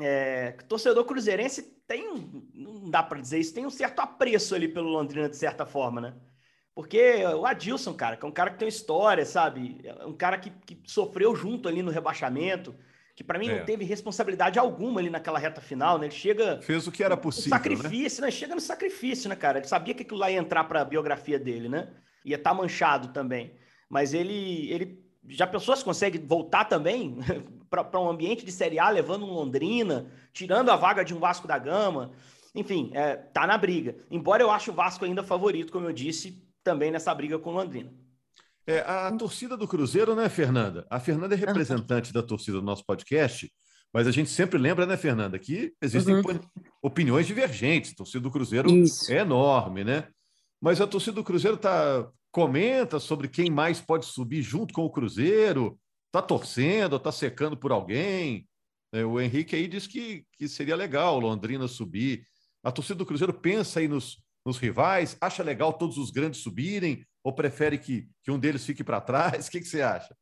é, 0.00 0.52
que 0.52 0.64
torcedor 0.64 1.04
cruzeirense 1.04 1.62
tem, 1.86 2.08
não 2.54 2.90
dá 2.90 3.02
para 3.02 3.20
dizer 3.20 3.38
isso, 3.38 3.52
tem 3.52 3.66
um 3.66 3.70
certo 3.70 4.00
apreço 4.00 4.54
ali 4.54 4.68
pelo 4.68 4.88
Londrina, 4.88 5.28
de 5.28 5.36
certa 5.36 5.66
forma, 5.66 6.00
né? 6.00 6.14
Porque 6.74 7.24
o 7.24 7.46
Adilson, 7.46 7.94
cara, 7.94 8.16
que 8.16 8.24
é 8.24 8.28
um 8.28 8.32
cara 8.32 8.50
que 8.50 8.58
tem 8.58 8.66
história, 8.66 9.24
sabe? 9.24 9.80
É 9.84 10.04
um 10.04 10.12
cara 10.12 10.36
que, 10.36 10.50
que 10.50 10.80
sofreu 10.84 11.34
junto 11.36 11.68
ali 11.68 11.82
no 11.82 11.90
rebaixamento, 11.90 12.74
que 13.14 13.22
para 13.22 13.38
mim 13.38 13.48
é. 13.48 13.58
não 13.58 13.64
teve 13.64 13.84
responsabilidade 13.84 14.58
alguma 14.58 15.00
ali 15.00 15.08
naquela 15.08 15.38
reta 15.38 15.60
final, 15.60 15.98
né? 15.98 16.06
Ele 16.06 16.14
chega. 16.14 16.60
Fez 16.62 16.86
o 16.88 16.90
que 16.90 17.04
era 17.04 17.16
possível. 17.16 17.56
No 17.56 17.62
sacrifício, 17.62 18.20
né? 18.20 18.26
né? 18.26 18.30
Chega 18.32 18.54
no 18.56 18.60
sacrifício, 18.60 19.28
né, 19.28 19.36
cara? 19.36 19.58
Ele 19.58 19.68
sabia 19.68 19.94
que 19.94 20.02
aquilo 20.02 20.18
lá 20.18 20.30
ia 20.30 20.38
entrar 20.38 20.64
para 20.64 20.80
a 20.80 20.84
biografia 20.84 21.38
dele, 21.38 21.68
né? 21.68 21.88
Ia 22.24 22.36
estar 22.36 22.50
tá 22.50 22.56
manchado 22.56 23.08
também. 23.12 23.54
Mas 23.88 24.12
ele, 24.12 24.68
ele 24.72 25.04
já 25.28 25.46
pessoas 25.46 25.80
conseguem 25.80 26.26
voltar 26.26 26.64
também 26.64 27.18
para 27.70 28.00
um 28.00 28.08
ambiente 28.08 28.44
de 28.44 28.50
Série 28.50 28.80
A, 28.80 28.90
levando 28.90 29.24
um 29.24 29.32
Londrina, 29.32 30.10
tirando 30.32 30.70
a 30.70 30.76
vaga 30.76 31.04
de 31.04 31.14
um 31.14 31.20
Vasco 31.20 31.46
da 31.46 31.56
Gama. 31.56 32.10
Enfim, 32.52 32.90
é, 32.94 33.14
tá 33.14 33.46
na 33.46 33.56
briga. 33.56 33.96
Embora 34.10 34.42
eu 34.42 34.50
ache 34.50 34.70
o 34.70 34.74
Vasco 34.74 35.04
ainda 35.04 35.22
favorito, 35.22 35.72
como 35.72 35.86
eu 35.86 35.92
disse, 35.92 36.43
também 36.64 36.90
nessa 36.90 37.14
briga 37.14 37.38
com 37.38 37.50
o 37.50 37.52
Londrina. 37.52 37.92
É, 38.66 38.80
a 38.80 39.12
torcida 39.12 39.56
do 39.56 39.68
Cruzeiro, 39.68 40.14
né, 40.14 40.28
Fernanda? 40.28 40.86
A 40.90 40.98
Fernanda 40.98 41.34
é 41.34 41.38
representante 41.38 42.12
da 42.12 42.22
torcida 42.22 42.58
do 42.58 42.64
nosso 42.64 42.84
podcast, 42.84 43.52
mas 43.92 44.06
a 44.06 44.10
gente 44.10 44.30
sempre 44.30 44.58
lembra, 44.58 44.86
né, 44.86 44.96
Fernanda, 44.96 45.38
que 45.38 45.72
existem 45.80 46.16
uhum. 46.16 46.40
opiniões 46.82 47.26
divergentes. 47.26 47.92
A 47.92 47.96
torcida 47.96 48.20
do 48.20 48.30
Cruzeiro 48.30 48.70
Isso. 48.70 49.12
é 49.12 49.18
enorme, 49.18 49.84
né? 49.84 50.08
Mas 50.60 50.80
a 50.80 50.86
torcida 50.86 51.16
do 51.16 51.24
Cruzeiro 51.24 51.58
tá, 51.58 52.08
comenta 52.32 52.98
sobre 52.98 53.28
quem 53.28 53.50
mais 53.50 53.80
pode 53.82 54.06
subir 54.06 54.42
junto 54.42 54.72
com 54.72 54.84
o 54.84 54.90
Cruzeiro, 54.90 55.78
tá 56.10 56.22
torcendo, 56.22 56.98
tá 56.98 57.12
secando 57.12 57.56
por 57.56 57.70
alguém. 57.70 58.48
É, 58.92 59.04
o 59.04 59.20
Henrique 59.20 59.54
aí 59.54 59.68
diz 59.68 59.86
que, 59.86 60.24
que 60.32 60.48
seria 60.48 60.74
legal 60.74 61.20
Londrina 61.20 61.68
subir. 61.68 62.26
A 62.62 62.72
torcida 62.72 62.96
do 62.96 63.06
Cruzeiro 63.06 63.34
pensa 63.34 63.78
aí 63.78 63.86
nos, 63.86 64.23
nos 64.44 64.58
rivais, 64.58 65.16
acha 65.20 65.42
legal 65.42 65.72
todos 65.72 65.96
os 65.96 66.10
grandes 66.10 66.40
subirem, 66.40 67.06
ou 67.22 67.32
prefere 67.32 67.78
que, 67.78 68.08
que 68.22 68.30
um 68.30 68.38
deles 68.38 68.64
fique 68.64 68.84
para 68.84 69.00
trás? 69.00 69.46
O 69.48 69.50
que, 69.50 69.60
que 69.60 69.68
você 69.68 69.82
acha? 69.82 70.14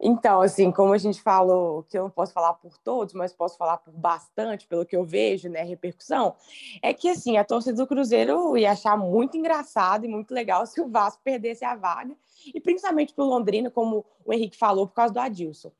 Então, 0.00 0.42
assim, 0.42 0.70
como 0.70 0.92
a 0.92 0.98
gente 0.98 1.22
falou, 1.22 1.84
que 1.84 1.96
eu 1.96 2.02
não 2.02 2.10
posso 2.10 2.32
falar 2.32 2.54
por 2.54 2.76
todos, 2.78 3.14
mas 3.14 3.32
posso 3.32 3.56
falar 3.56 3.78
por 3.78 3.92
bastante, 3.92 4.66
pelo 4.66 4.84
que 4.84 4.96
eu 4.96 5.04
vejo, 5.04 5.48
né, 5.48 5.62
repercussão, 5.62 6.34
é 6.82 6.92
que, 6.92 7.08
assim, 7.08 7.36
a 7.36 7.44
torcida 7.44 7.76
do 7.76 7.86
Cruzeiro 7.86 8.56
ia 8.56 8.72
achar 8.72 8.96
muito 8.96 9.36
engraçado 9.36 10.04
e 10.04 10.08
muito 10.08 10.34
legal 10.34 10.66
se 10.66 10.80
o 10.80 10.88
Vasco 10.88 11.22
perdesse 11.24 11.64
a 11.64 11.74
vaga, 11.74 12.14
e 12.52 12.60
principalmente 12.60 13.14
para 13.14 13.24
o 13.24 13.28
Londrina, 13.28 13.70
como 13.70 14.04
o 14.24 14.32
Henrique 14.32 14.56
falou, 14.56 14.86
por 14.86 14.94
causa 14.94 15.14
do 15.14 15.20
Adilson. 15.20 15.72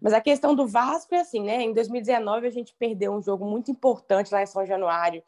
Mas 0.00 0.12
a 0.12 0.20
questão 0.20 0.54
do 0.54 0.68
Vasco 0.68 1.14
é 1.14 1.20
assim, 1.20 1.42
né? 1.42 1.62
Em 1.62 1.72
2019 1.72 2.46
a 2.46 2.50
gente 2.50 2.72
perdeu 2.78 3.12
um 3.12 3.20
jogo 3.20 3.44
muito 3.44 3.72
importante 3.72 4.32
lá 4.32 4.40
em 4.40 4.46
São 4.46 4.64
Januário, 4.64 5.20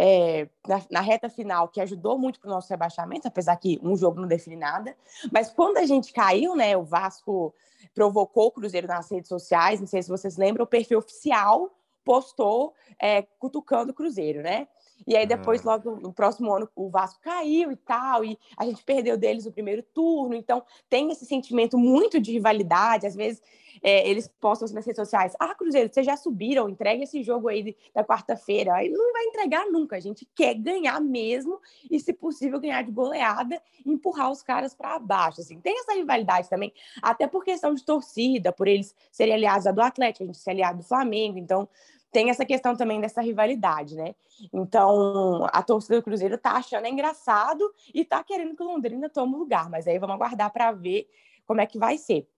é, 0.00 0.48
na, 0.66 0.80
na, 0.92 1.00
reta 1.00 1.28
final, 1.28 1.66
que 1.66 1.80
ajudou 1.80 2.16
muito 2.16 2.38
para 2.38 2.46
o 2.46 2.52
nosso 2.52 2.70
rebaixamento, 2.70 3.26
apesar 3.26 3.56
que 3.56 3.80
um 3.82 3.96
jogo 3.96 4.20
não 4.20 4.28
define 4.28 4.54
nada. 4.54 4.96
Mas 5.32 5.50
quando 5.50 5.78
a 5.78 5.84
gente 5.84 6.12
caiu, 6.12 6.54
né, 6.54 6.76
o 6.76 6.84
Vasco 6.84 7.52
provocou 7.92 8.46
o 8.46 8.50
Cruzeiro 8.52 8.86
nas 8.86 9.10
redes 9.10 9.28
sociais, 9.28 9.80
não 9.80 9.88
sei 9.88 10.00
se 10.00 10.08
vocês 10.08 10.36
lembram, 10.36 10.62
o 10.62 10.68
perfil 10.68 11.00
oficial 11.00 11.74
postou 12.04 12.74
é, 12.96 13.22
cutucando 13.40 13.90
o 13.90 13.94
Cruzeiro, 13.94 14.40
né? 14.40 14.68
E 15.06 15.16
aí 15.16 15.26
depois, 15.26 15.66
ah. 15.66 15.72
logo 15.72 15.96
no 15.96 16.12
próximo 16.12 16.52
ano, 16.54 16.68
o 16.74 16.88
Vasco 16.88 17.20
caiu 17.20 17.70
e 17.72 17.76
tal, 17.76 18.24
e 18.24 18.38
a 18.56 18.64
gente 18.64 18.82
perdeu 18.84 19.16
deles 19.16 19.46
o 19.46 19.52
primeiro 19.52 19.82
turno. 19.82 20.34
Então, 20.34 20.62
tem 20.88 21.10
esse 21.10 21.24
sentimento 21.24 21.78
muito 21.78 22.20
de 22.20 22.32
rivalidade. 22.32 23.06
Às 23.06 23.14
vezes, 23.14 23.42
é, 23.82 24.08
eles 24.08 24.28
postam 24.40 24.68
nas 24.72 24.84
redes 24.84 24.98
sociais: 24.98 25.34
Ah, 25.38 25.54
Cruzeiro, 25.54 25.92
vocês 25.92 26.04
já 26.04 26.16
subiram, 26.16 26.68
entrega 26.68 27.02
esse 27.02 27.22
jogo 27.22 27.48
aí 27.48 27.76
da 27.94 28.04
quarta-feira. 28.04 28.74
Aí 28.74 28.88
não 28.88 29.12
vai 29.12 29.24
entregar 29.24 29.66
nunca. 29.66 29.96
A 29.96 30.00
gente 30.00 30.26
quer 30.34 30.54
ganhar 30.54 31.00
mesmo 31.00 31.60
e, 31.90 31.98
se 31.98 32.12
possível, 32.12 32.60
ganhar 32.60 32.82
de 32.82 32.90
goleada 32.90 33.60
e 33.84 33.90
empurrar 33.90 34.30
os 34.30 34.42
caras 34.42 34.74
para 34.74 34.98
baixo. 34.98 35.40
Assim, 35.40 35.60
tem 35.60 35.78
essa 35.78 35.94
rivalidade 35.94 36.48
também, 36.48 36.72
até 37.02 37.26
por 37.26 37.44
questão 37.44 37.74
de 37.74 37.84
torcida, 37.84 38.52
por 38.52 38.66
eles 38.66 38.94
serem 39.10 39.34
aliados 39.34 39.72
do 39.72 39.80
Atlético, 39.80 40.24
a 40.24 40.26
gente 40.26 40.38
ser 40.38 40.50
aliado 40.50 40.78
do 40.78 40.84
Flamengo. 40.84 41.38
Então, 41.38 41.68
tem 42.10 42.30
essa 42.30 42.44
questão 42.44 42.74
também 42.74 43.00
dessa 43.00 43.20
rivalidade, 43.20 43.94
né? 43.94 44.14
Então, 44.52 45.46
a 45.52 45.62
torcida 45.62 45.96
do 45.96 46.02
Cruzeiro 46.02 46.38
tá 46.38 46.52
achando 46.52 46.86
engraçado 46.86 47.72
e 47.92 48.04
tá 48.04 48.22
querendo 48.24 48.56
que 48.56 48.62
o 48.62 48.66
Londrina 48.66 49.08
tome 49.08 49.34
o 49.34 49.38
lugar, 49.38 49.68
mas 49.68 49.86
aí 49.86 49.98
vamos 49.98 50.14
aguardar 50.14 50.52
para 50.52 50.72
ver 50.72 51.08
como 51.46 51.60
é 51.60 51.66
que 51.66 51.78
vai 51.78 51.98
ser. 51.98 52.28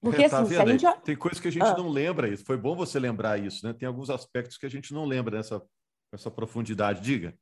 Porque 0.00 0.24
é, 0.24 0.28
tá 0.28 0.40
assim, 0.40 0.56
a 0.56 0.66
gente... 0.66 1.00
tem 1.02 1.16
coisas 1.16 1.40
que 1.40 1.48
a 1.48 1.52
gente 1.52 1.64
ah. 1.64 1.76
não 1.76 1.88
lembra 1.88 2.28
isso. 2.28 2.44
Foi 2.44 2.56
bom 2.56 2.76
você 2.76 2.98
lembrar 2.98 3.38
isso, 3.38 3.66
né? 3.66 3.72
Tem 3.72 3.88
alguns 3.88 4.10
aspectos 4.10 4.56
que 4.56 4.66
a 4.66 4.70
gente 4.70 4.92
não 4.92 5.04
lembra 5.04 5.36
nessa 5.36 5.62
essa 6.12 6.30
profundidade. 6.30 7.00
Diga. 7.00 7.36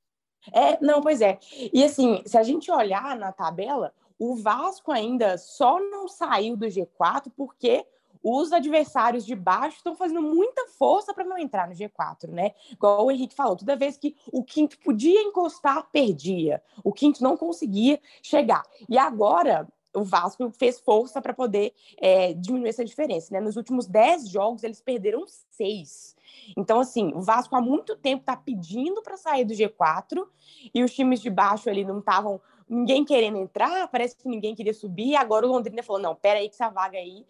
É, 0.53 0.79
não, 0.81 1.01
pois 1.01 1.21
é. 1.21 1.39
E 1.73 1.83
assim, 1.85 2.23
se 2.27 2.37
a 2.37 2.43
gente 2.43 2.71
olhar 2.71 3.17
na 3.17 3.33
tabela, 3.33 3.93
o 4.19 4.37
Vasco 4.37 4.93
ainda 4.93 5.39
só 5.39 5.81
não 5.81 6.07
saiu 6.07 6.57
do 6.57 6.67
G4 6.67 7.33
porque 7.37 7.87
os 8.25 8.55
adversários 8.55 9.27
de 9.27 9.35
baixo 9.35 9.77
estão 9.77 9.95
fazendo 9.95 10.23
muita 10.23 10.67
força 10.79 11.13
para 11.13 11.27
não 11.27 11.37
entrar 11.37 11.69
no 11.69 11.75
G4, 11.75 12.31
né? 12.31 12.53
Igual 12.73 13.05
o 13.05 13.11
Henrique 13.11 13.35
falou, 13.35 13.55
toda 13.55 13.77
vez 13.77 13.99
que 13.99 14.17
o 14.33 14.43
quinto 14.43 14.79
podia 14.79 15.21
encostar, 15.21 15.87
perdia. 15.93 16.63
O 16.83 16.91
quinto 16.91 17.23
não 17.23 17.37
conseguia 17.37 18.01
chegar. 18.23 18.63
E 18.89 18.97
agora 18.97 19.69
o 19.95 20.03
Vasco 20.03 20.51
fez 20.59 20.81
força 20.81 21.21
para 21.21 21.35
poder 21.35 21.75
é, 21.99 22.33
diminuir 22.33 22.71
essa 22.71 22.85
diferença, 22.85 23.33
né? 23.33 23.41
Nos 23.41 23.57
últimos 23.57 23.87
dez 23.87 24.27
jogos, 24.29 24.65
eles 24.65 24.81
perderam 24.81 25.25
seis. 25.51 26.17
Então, 26.57 26.81
assim, 26.81 27.13
o 27.15 27.21
Vasco 27.21 27.55
há 27.55 27.61
muito 27.61 27.95
tempo 27.95 28.23
está 28.23 28.37
pedindo 28.37 29.03
para 29.03 29.19
sair 29.19 29.45
do 29.45 29.53
G4 29.53 30.27
e 30.75 30.83
os 30.83 30.95
times 30.95 31.21
de 31.21 31.29
baixo 31.29 31.69
ali 31.69 31.85
não 31.85 31.99
estavam 31.99 32.41
ninguém 32.69 33.05
querendo 33.05 33.37
entrar, 33.37 33.87
parece 33.89 34.17
que 34.17 34.27
ninguém 34.27 34.55
queria 34.55 34.75
subir. 34.75 35.15
Agora 35.15 35.47
o 35.47 35.51
Londrina 35.51 35.83
falou: 35.83 36.01
não, 36.01 36.15
pera 36.15 36.41
aí, 36.41 36.49
que 36.49 36.55
essa 36.55 36.71
vaga 36.71 36.99
aí 36.99 37.25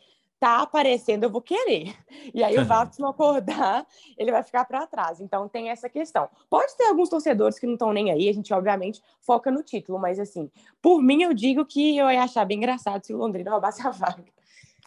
tá 0.45 0.61
aparecendo, 0.61 1.23
eu 1.23 1.31
vou 1.31 1.41
querer. 1.41 1.97
E 2.35 2.45
aí 2.45 2.59
o 2.59 2.67
Vasco, 2.67 3.01
não 3.01 3.09
acordar, 3.09 3.87
ele 4.19 4.31
vai 4.31 4.43
ficar 4.43 4.67
para 4.67 4.87
trás. 4.87 5.19
Então 5.19 5.49
tem 5.49 5.71
essa 5.71 5.89
questão. 5.89 6.29
Pode 6.51 6.77
ter 6.77 6.85
alguns 6.85 7.09
torcedores 7.09 7.59
que 7.59 7.67
não 7.67 7.73
estão 7.73 7.95
nem 7.95 8.11
aí, 8.13 8.29
a 8.29 8.33
gente 8.33 8.53
obviamente 8.53 9.01
foca 9.23 9.51
no 9.51 9.63
título, 9.63 9.99
mas 9.99 10.19
assim, 10.19 10.51
por 10.83 11.01
mim 11.01 11.23
eu 11.23 11.33
digo 11.33 11.65
que 11.65 11.97
eu 11.97 12.11
ia 12.11 12.23
achar 12.23 12.45
bem 12.45 12.59
engraçado 12.59 13.03
se 13.07 13.15
o 13.15 13.17
Londrina 13.17 13.51
roubasse 13.51 13.87
a 13.87 13.91
vaga. 13.91 14.23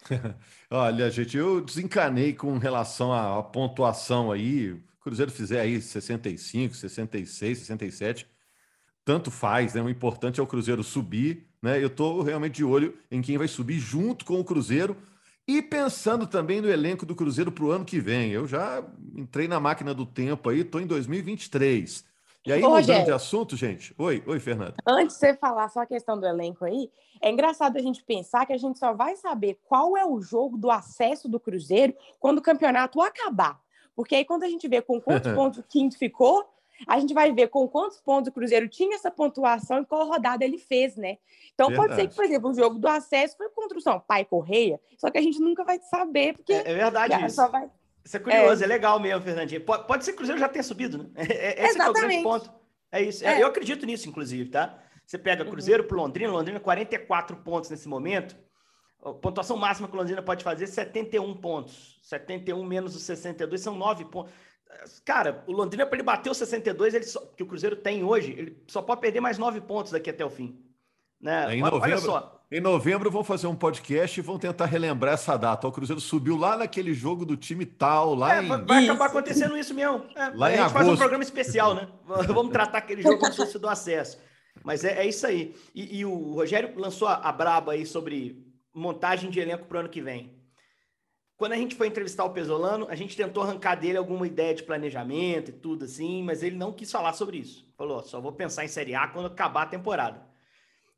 Olha, 0.70 1.10
gente, 1.10 1.36
eu 1.36 1.60
desencanei 1.60 2.32
com 2.32 2.56
relação 2.56 3.12
à 3.12 3.42
pontuação 3.42 4.30
aí. 4.30 4.70
O 4.70 4.80
Cruzeiro 5.00 5.32
fizer 5.32 5.60
aí 5.60 5.80
65, 5.82 6.76
66, 6.76 7.58
67, 7.58 8.28
tanto 9.04 9.28
faz, 9.28 9.74
né? 9.74 9.82
O 9.82 9.90
importante 9.90 10.38
é 10.38 10.42
o 10.42 10.46
Cruzeiro 10.46 10.84
subir, 10.84 11.48
né? 11.60 11.82
Eu 11.82 11.88
estou 11.88 12.22
realmente 12.22 12.56
de 12.56 12.64
olho 12.64 12.96
em 13.10 13.20
quem 13.20 13.36
vai 13.36 13.48
subir 13.48 13.80
junto 13.80 14.24
com 14.24 14.38
o 14.38 14.44
Cruzeiro 14.44 14.96
e 15.48 15.62
pensando 15.62 16.26
também 16.26 16.60
no 16.60 16.68
elenco 16.68 17.06
do 17.06 17.14
Cruzeiro 17.14 17.50
para 17.50 17.64
o 17.64 17.70
ano 17.70 17.82
que 17.82 17.98
vem. 17.98 18.30
Eu 18.30 18.46
já 18.46 18.84
entrei 19.16 19.48
na 19.48 19.58
máquina 19.58 19.94
do 19.94 20.04
tempo 20.04 20.50
aí, 20.50 20.60
estou 20.60 20.78
em 20.78 20.86
2023. 20.86 22.04
E 22.46 22.52
aí, 22.52 22.60
Ô, 22.60 22.68
mudando 22.68 22.80
Rogério, 22.80 23.04
de 23.06 23.12
assunto, 23.12 23.56
gente. 23.56 23.94
Oi, 23.96 24.22
oi, 24.26 24.38
Fernanda. 24.38 24.74
Antes 24.86 25.14
de 25.16 25.20
você 25.20 25.34
falar 25.34 25.70
só 25.70 25.80
a 25.80 25.86
questão 25.86 26.20
do 26.20 26.26
elenco 26.26 26.66
aí, 26.66 26.90
é 27.22 27.30
engraçado 27.30 27.78
a 27.78 27.80
gente 27.80 28.04
pensar 28.04 28.44
que 28.44 28.52
a 28.52 28.58
gente 28.58 28.78
só 28.78 28.92
vai 28.92 29.16
saber 29.16 29.58
qual 29.64 29.96
é 29.96 30.06
o 30.06 30.20
jogo 30.20 30.58
do 30.58 30.70
acesso 30.70 31.28
do 31.28 31.40
Cruzeiro 31.40 31.94
quando 32.20 32.38
o 32.38 32.42
campeonato 32.42 33.00
acabar. 33.00 33.58
Porque 33.96 34.16
aí, 34.16 34.26
quando 34.26 34.44
a 34.44 34.48
gente 34.48 34.68
vê 34.68 34.82
com 34.82 35.00
quantos 35.00 35.32
pontos 35.32 35.60
o 35.60 35.62
quinto 35.62 35.96
ficou, 35.96 36.46
a 36.86 36.98
gente 36.98 37.12
vai 37.14 37.32
ver 37.32 37.48
com 37.48 37.66
quantos 37.68 38.00
pontos 38.00 38.28
o 38.28 38.32
Cruzeiro 38.32 38.68
tinha 38.68 38.94
essa 38.94 39.10
pontuação 39.10 39.80
e 39.80 39.86
qual 39.86 40.06
rodada 40.06 40.44
ele 40.44 40.58
fez, 40.58 40.96
né? 40.96 41.18
Então 41.54 41.68
verdade. 41.68 41.88
pode 41.88 42.00
ser 42.00 42.08
que, 42.08 42.14
por 42.14 42.24
exemplo, 42.24 42.50
o 42.50 42.54
jogo 42.54 42.78
do 42.78 42.88
acesso 42.88 43.36
foi 43.36 43.48
contra 43.50 43.76
o 43.76 43.80
São 43.80 43.98
Pai 44.00 44.24
Correia, 44.24 44.80
só 44.96 45.10
que 45.10 45.18
a 45.18 45.22
gente 45.22 45.40
nunca 45.40 45.64
vai 45.64 45.78
saber, 45.80 46.34
porque. 46.34 46.52
É, 46.52 46.70
é 46.70 46.74
verdade 46.74 47.26
isso. 47.26 47.36
Só 47.36 47.48
vai... 47.48 47.68
Isso 48.04 48.16
é 48.16 48.20
curioso, 48.20 48.62
é, 48.62 48.64
é 48.64 48.68
legal 48.68 48.98
mesmo, 48.98 49.22
Fernandinho. 49.22 49.60
Pode, 49.60 49.86
pode 49.86 50.04
ser 50.04 50.12
que 50.12 50.16
o 50.16 50.18
Cruzeiro 50.18 50.40
já 50.40 50.48
tenha 50.48 50.62
subido, 50.62 50.98
né? 50.98 51.10
É, 51.28 51.64
esse 51.64 51.80
é 51.80 51.88
o 51.88 51.92
grande 51.92 52.22
ponto. 52.22 52.50
É 52.90 53.02
isso. 53.02 53.26
É. 53.26 53.42
Eu 53.42 53.48
acredito 53.48 53.84
nisso, 53.84 54.08
inclusive, 54.08 54.48
tá? 54.48 54.78
Você 55.04 55.18
pega 55.18 55.44
uhum. 55.44 55.50
Cruzeiro 55.50 55.82
uhum. 55.82 55.88
pro 55.88 55.98
Londrina, 55.98 56.32
Londrina 56.32 56.60
44 56.60 57.36
pontos 57.38 57.70
nesse 57.70 57.88
momento. 57.88 58.36
A 59.02 59.12
pontuação 59.12 59.56
máxima 59.56 59.88
que 59.88 59.94
o 59.94 59.98
Londrina 59.98 60.22
pode 60.22 60.42
fazer 60.42 60.64
é 60.64 60.66
71 60.66 61.34
pontos. 61.36 61.98
71 62.02 62.62
menos 62.64 62.96
os 62.96 63.02
62 63.02 63.60
são 63.60 63.74
9 63.74 64.04
pontos. 64.06 64.32
Cara, 65.04 65.42
o 65.46 65.52
Londrina, 65.52 65.86
para 65.86 65.96
ele 65.96 66.02
bater 66.02 66.30
os 66.30 66.36
62 66.36 66.94
ele 66.94 67.04
só, 67.04 67.20
que 67.36 67.42
o 67.42 67.46
Cruzeiro 67.46 67.76
tem 67.76 68.04
hoje, 68.04 68.32
ele 68.32 68.62
só 68.66 68.82
pode 68.82 69.00
perder 69.00 69.20
mais 69.20 69.38
nove 69.38 69.60
pontos 69.60 69.92
daqui 69.92 70.10
até 70.10 70.24
o 70.24 70.30
fim. 70.30 70.58
Né? 71.20 71.56
Em, 71.56 71.62
novembro, 71.62 71.82
Olha 71.82 71.98
só. 71.98 72.44
em 72.50 72.60
novembro 72.60 73.10
vão 73.10 73.24
fazer 73.24 73.48
um 73.48 73.54
podcast 73.54 74.18
e 74.18 74.22
vão 74.22 74.38
tentar 74.38 74.66
relembrar 74.66 75.14
essa 75.14 75.36
data. 75.36 75.66
O 75.66 75.72
Cruzeiro 75.72 76.00
subiu 76.00 76.36
lá 76.36 76.56
naquele 76.56 76.94
jogo 76.94 77.24
do 77.24 77.36
time 77.36 77.66
tal, 77.66 78.14
lá 78.14 78.36
é, 78.36 78.42
em. 78.42 78.64
Vai 78.64 78.84
acabar 78.84 79.06
acontecendo 79.06 79.56
isso 79.56 79.74
mesmo. 79.74 80.04
É, 80.14 80.28
lá 80.34 80.46
a 80.46 80.56
gente 80.56 80.72
faz 80.72 80.86
um 80.86 80.96
programa 80.96 81.24
especial, 81.24 81.74
né? 81.74 81.88
Vamos 82.28 82.52
tratar 82.52 82.78
aquele 82.78 83.02
jogo 83.02 83.18
como 83.18 83.32
se 83.32 83.36
fosse 83.36 83.58
do 83.58 83.68
acesso. 83.68 84.18
Mas 84.62 84.84
é, 84.84 84.98
é 84.98 85.06
isso 85.06 85.26
aí. 85.26 85.56
E, 85.74 85.98
e, 85.98 86.04
o 86.04 86.34
Rogério 86.34 86.72
lançou 86.76 87.08
a, 87.08 87.14
a 87.14 87.32
braba 87.32 87.72
aí 87.72 87.84
sobre 87.84 88.44
montagem 88.72 89.30
de 89.30 89.40
elenco 89.40 89.66
para 89.66 89.76
o 89.76 89.80
ano 89.80 89.88
que 89.88 90.00
vem. 90.00 90.37
Quando 91.38 91.52
a 91.52 91.56
gente 91.56 91.76
foi 91.76 91.86
entrevistar 91.86 92.24
o 92.24 92.32
Pesolano, 92.32 92.88
a 92.90 92.96
gente 92.96 93.16
tentou 93.16 93.44
arrancar 93.44 93.76
dele 93.76 93.96
alguma 93.96 94.26
ideia 94.26 94.52
de 94.52 94.64
planejamento 94.64 95.50
e 95.50 95.54
tudo 95.54 95.84
assim, 95.84 96.20
mas 96.24 96.42
ele 96.42 96.56
não 96.56 96.72
quis 96.72 96.90
falar 96.90 97.12
sobre 97.12 97.38
isso. 97.38 97.64
Falou, 97.76 98.02
só 98.02 98.20
vou 98.20 98.32
pensar 98.32 98.64
em 98.64 98.68
Série 98.68 98.92
A 98.96 99.06
quando 99.06 99.26
acabar 99.26 99.62
a 99.62 99.66
temporada. 99.66 100.26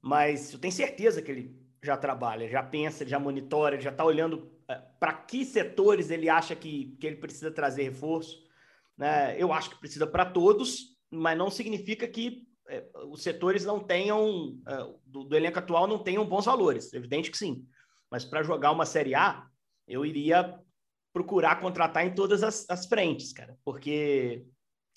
Mas 0.00 0.50
eu 0.54 0.58
tenho 0.58 0.72
certeza 0.72 1.20
que 1.20 1.30
ele 1.30 1.60
já 1.82 1.94
trabalha, 1.94 2.48
já 2.48 2.62
pensa, 2.62 3.06
já 3.06 3.18
monitora, 3.18 3.78
já 3.78 3.90
está 3.90 4.02
olhando 4.02 4.50
é, 4.66 4.80
para 4.98 5.12
que 5.12 5.44
setores 5.44 6.10
ele 6.10 6.30
acha 6.30 6.56
que, 6.56 6.96
que 6.98 7.06
ele 7.06 7.16
precisa 7.16 7.50
trazer 7.50 7.82
reforço. 7.82 8.42
Né? 8.96 9.36
Eu 9.38 9.52
acho 9.52 9.68
que 9.68 9.78
precisa 9.78 10.06
para 10.06 10.24
todos, 10.24 10.96
mas 11.10 11.36
não 11.36 11.50
significa 11.50 12.08
que 12.08 12.48
é, 12.66 12.86
os 13.10 13.22
setores 13.22 13.66
não 13.66 13.78
tenham, 13.78 14.58
é, 14.66 14.76
do, 15.04 15.22
do 15.22 15.36
elenco 15.36 15.58
atual, 15.58 15.86
não 15.86 15.98
tenham 15.98 16.24
bons 16.24 16.46
valores. 16.46 16.94
Evidente 16.94 17.30
que 17.30 17.36
sim. 17.36 17.66
Mas 18.10 18.24
para 18.24 18.42
jogar 18.42 18.72
uma 18.72 18.86
Série 18.86 19.14
A, 19.14 19.49
eu 19.92 20.04
iria 20.06 20.58
procurar 21.12 21.60
contratar 21.60 22.06
em 22.06 22.14
todas 22.14 22.42
as, 22.42 22.68
as 22.68 22.86
frentes, 22.86 23.32
cara, 23.32 23.58
porque 23.64 24.46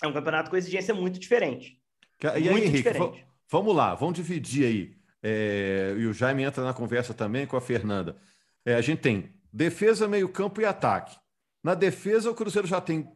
é 0.01 0.07
um 0.07 0.13
campeonato 0.13 0.49
com 0.49 0.55
exigência 0.55 0.93
muito 0.93 1.19
diferente. 1.19 1.79
E 2.21 2.27
aí, 2.27 2.49
muito 2.49 2.67
Henrique, 2.67 2.89
diferente. 2.89 3.25
vamos 3.49 3.75
lá, 3.75 3.95
vamos 3.95 4.15
dividir 4.15 4.65
aí. 4.65 4.95
É, 5.21 5.95
e 5.97 6.05
o 6.05 6.13
Jaime 6.13 6.43
entra 6.43 6.63
na 6.63 6.73
conversa 6.73 7.13
também 7.13 7.47
com 7.47 7.57
a 7.57 7.61
Fernanda. 7.61 8.17
É, 8.65 8.75
a 8.75 8.81
gente 8.81 8.99
tem 8.99 9.33
defesa, 9.51 10.07
meio-campo 10.07 10.61
e 10.61 10.65
ataque. 10.65 11.17
Na 11.63 11.73
defesa, 11.73 12.29
o 12.29 12.35
Cruzeiro 12.35 12.67
já 12.67 12.81
tem 12.81 13.09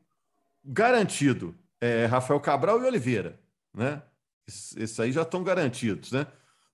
garantido 0.63 1.55
é, 1.81 2.05
Rafael 2.05 2.39
Cabral 2.39 2.81
e 2.81 2.85
Oliveira, 2.85 3.39
né? 3.73 4.01
Esses 4.47 4.99
aí 4.99 5.11
já 5.11 5.23
estão 5.23 5.43
garantidos, 5.43 6.11
né? 6.11 6.25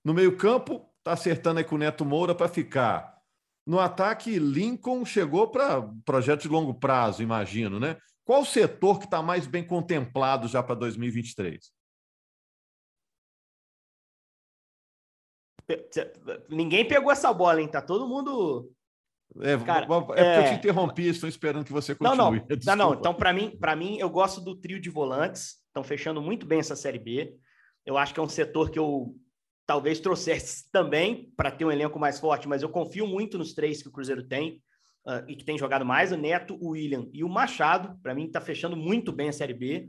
No 0.04 0.14
meio-campo, 0.14 0.88
está 0.98 1.12
acertando 1.12 1.58
aí 1.58 1.64
com 1.64 1.74
o 1.74 1.78
Neto 1.78 2.04
Moura 2.04 2.34
para 2.34 2.48
ficar. 2.48 3.13
No 3.66 3.80
ataque, 3.80 4.38
Lincoln 4.38 5.04
chegou 5.04 5.48
para 5.48 5.82
projeto 6.04 6.42
de 6.42 6.48
longo 6.48 6.74
prazo, 6.74 7.22
imagino, 7.22 7.80
né? 7.80 7.96
Qual 8.24 8.42
o 8.42 8.46
setor 8.46 8.98
que 8.98 9.04
está 9.04 9.22
mais 9.22 9.46
bem 9.46 9.66
contemplado 9.66 10.48
já 10.48 10.62
para 10.62 10.74
2023? 10.74 11.72
Ninguém 16.48 16.86
pegou 16.86 17.10
essa 17.10 17.32
bola, 17.32 17.60
hein? 17.60 17.68
Tá 17.68 17.80
todo 17.80 18.08
mundo. 18.08 18.70
É, 19.40 19.56
Cara, 19.58 19.84
é 19.84 19.88
porque 19.88 20.20
é... 20.20 20.38
eu 20.38 20.50
te 20.50 20.58
interrompi, 20.58 21.08
estou 21.08 21.28
esperando 21.28 21.64
que 21.64 21.72
você 21.72 21.94
continue. 21.94 22.16
Não, 22.16 22.30
não, 22.30 22.42
não, 22.64 22.76
não. 22.76 22.94
Então, 22.94 23.14
para 23.14 23.32
mim, 23.32 23.56
para 23.58 23.74
mim, 23.74 23.96
eu 23.98 24.10
gosto 24.10 24.40
do 24.40 24.54
trio 24.54 24.80
de 24.80 24.90
volantes. 24.90 25.62
Estão 25.66 25.82
fechando 25.82 26.20
muito 26.20 26.46
bem 26.46 26.60
essa 26.60 26.76
série 26.76 26.98
B. 26.98 27.34
Eu 27.84 27.96
acho 27.96 28.14
que 28.14 28.20
é 28.20 28.22
um 28.22 28.28
setor 28.28 28.70
que 28.70 28.78
eu 28.78 29.14
talvez 29.66 30.00
trouxesse 30.00 30.70
também 30.70 31.32
para 31.36 31.50
ter 31.50 31.64
um 31.64 31.70
elenco 31.70 31.98
mais 31.98 32.18
forte, 32.20 32.48
mas 32.48 32.62
eu 32.62 32.68
confio 32.68 33.06
muito 33.06 33.38
nos 33.38 33.54
três 33.54 33.82
que 33.82 33.88
o 33.88 33.92
Cruzeiro 33.92 34.22
tem 34.22 34.62
uh, 35.06 35.24
e 35.28 35.36
que 35.36 35.44
tem 35.44 35.58
jogado 35.58 35.84
mais: 35.84 36.12
o 36.12 36.16
Neto, 36.16 36.56
o 36.60 36.70
William 36.70 37.08
e 37.12 37.24
o 37.24 37.28
Machado. 37.28 37.98
Para 38.02 38.14
mim, 38.14 38.26
está 38.26 38.40
fechando 38.40 38.76
muito 38.76 39.12
bem 39.12 39.28
a 39.28 39.32
série 39.32 39.54
B. 39.54 39.88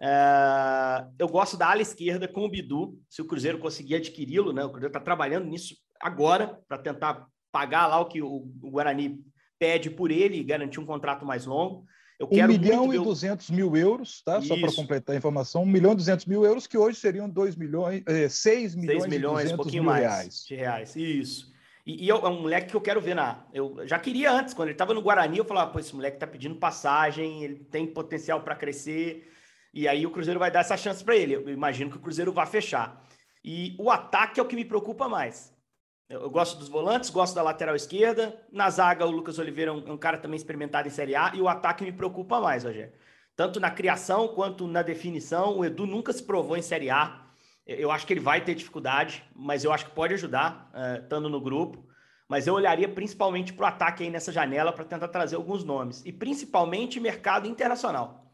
Uh, 0.00 1.14
eu 1.18 1.28
gosto 1.28 1.56
da 1.56 1.70
ala 1.70 1.82
esquerda 1.82 2.26
com 2.26 2.44
o 2.44 2.48
Bidu, 2.50 2.98
se 3.08 3.22
o 3.22 3.26
Cruzeiro 3.26 3.58
conseguir 3.58 3.96
adquiri-lo, 3.96 4.52
né? 4.52 4.64
O 4.64 4.70
Cruzeiro 4.70 4.90
está 4.90 5.00
trabalhando 5.00 5.46
nisso 5.46 5.76
agora 6.00 6.58
para 6.68 6.78
tentar 6.78 7.26
pagar 7.52 7.86
lá 7.86 8.00
o 8.00 8.06
que 8.06 8.20
o, 8.20 8.48
o 8.62 8.70
Guarani 8.70 9.20
pede 9.58 9.88
por 9.88 10.10
ele 10.10 10.38
e 10.38 10.44
garantir 10.44 10.80
um 10.80 10.86
contrato 10.86 11.24
mais 11.24 11.46
longo. 11.46 11.84
Eu 12.18 12.28
quero 12.28 12.52
1 12.52 12.58
milhão 12.58 12.94
e 12.94 12.98
200 12.98 13.50
mil 13.50 13.76
euros, 13.76 14.22
tá? 14.22 14.38
Isso. 14.38 14.48
Só 14.48 14.56
para 14.56 14.72
completar 14.72 15.14
a 15.14 15.18
informação, 15.18 15.62
1 15.62 15.66
milhão 15.66 15.92
e 15.92 15.96
200 15.96 16.26
mil 16.26 16.44
euros, 16.44 16.66
que 16.66 16.78
hoje 16.78 16.98
seriam 16.98 17.28
2 17.28 17.56
milhões, 17.56 18.02
é, 18.06 18.28
6 18.28 18.74
milhões, 18.76 19.02
6 19.02 19.12
milhões 19.12 19.52
um 19.52 19.56
pouquinho 19.56 19.84
mais 19.84 20.02
reais. 20.02 20.44
de 20.46 20.54
reais. 20.54 20.96
Isso. 20.96 21.52
E, 21.86 22.04
e 22.04 22.08
eu, 22.08 22.18
é 22.18 22.28
um 22.28 22.42
moleque 22.42 22.68
que 22.68 22.76
eu 22.76 22.80
quero 22.80 23.00
ver 23.00 23.14
na. 23.14 23.44
Eu 23.52 23.86
já 23.86 23.98
queria 23.98 24.32
antes, 24.32 24.54
quando 24.54 24.68
ele 24.68 24.74
estava 24.74 24.94
no 24.94 25.02
Guarani, 25.02 25.38
eu 25.38 25.44
falava, 25.44 25.70
pô, 25.70 25.78
esse 25.78 25.94
moleque 25.94 26.18
tá 26.18 26.26
pedindo 26.26 26.54
passagem, 26.54 27.44
ele 27.44 27.56
tem 27.56 27.86
potencial 27.86 28.40
para 28.42 28.56
crescer. 28.56 29.30
E 29.72 29.88
aí 29.88 30.06
o 30.06 30.10
Cruzeiro 30.10 30.38
vai 30.38 30.50
dar 30.50 30.60
essa 30.60 30.76
chance 30.76 31.04
para 31.04 31.16
ele. 31.16 31.34
Eu 31.34 31.48
imagino 31.50 31.90
que 31.90 31.96
o 31.96 32.00
Cruzeiro 32.00 32.32
vai 32.32 32.46
fechar. 32.46 33.04
E 33.44 33.74
o 33.78 33.90
ataque 33.90 34.40
é 34.40 34.42
o 34.42 34.46
que 34.46 34.56
me 34.56 34.64
preocupa 34.64 35.08
mais. 35.08 35.53
Eu 36.08 36.28
gosto 36.30 36.58
dos 36.58 36.68
volantes, 36.68 37.10
gosto 37.10 37.34
da 37.34 37.42
lateral 37.42 37.74
esquerda. 37.74 38.38
Na 38.52 38.68
zaga, 38.70 39.06
o 39.06 39.10
Lucas 39.10 39.38
Oliveira 39.38 39.70
é 39.70 39.74
um, 39.74 39.88
é 39.88 39.92
um, 39.92 39.96
cara 39.96 40.18
também 40.18 40.36
experimentado 40.36 40.86
em 40.86 40.90
Série 40.90 41.16
A. 41.16 41.32
E 41.34 41.40
o 41.40 41.48
ataque 41.48 41.82
me 41.82 41.92
preocupa 41.92 42.40
mais, 42.40 42.64
Rogério. 42.64 42.92
Tanto 43.34 43.58
na 43.58 43.70
criação 43.70 44.28
quanto 44.28 44.66
na 44.66 44.82
definição. 44.82 45.58
O 45.58 45.64
Edu 45.64 45.86
nunca 45.86 46.12
se 46.12 46.22
provou 46.22 46.56
em 46.56 46.62
Série 46.62 46.90
A. 46.90 47.22
Eu 47.66 47.90
acho 47.90 48.06
que 48.06 48.12
ele 48.12 48.20
vai 48.20 48.44
ter 48.44 48.54
dificuldade, 48.54 49.24
mas 49.34 49.64
eu 49.64 49.72
acho 49.72 49.86
que 49.86 49.92
pode 49.92 50.12
ajudar, 50.14 50.70
uh, 50.74 51.02
estando 51.02 51.28
no 51.30 51.40
grupo. 51.40 51.86
Mas 52.28 52.46
eu 52.46 52.54
olharia 52.54 52.88
principalmente 52.88 53.52
para 53.52 53.64
o 53.64 53.68
ataque 53.68 54.04
aí 54.04 54.10
nessa 54.10 54.30
janela 54.30 54.72
para 54.72 54.84
tentar 54.84 55.08
trazer 55.08 55.36
alguns 55.36 55.64
nomes. 55.64 56.02
E 56.04 56.12
principalmente 56.12 57.00
mercado 57.00 57.48
internacional 57.48 58.24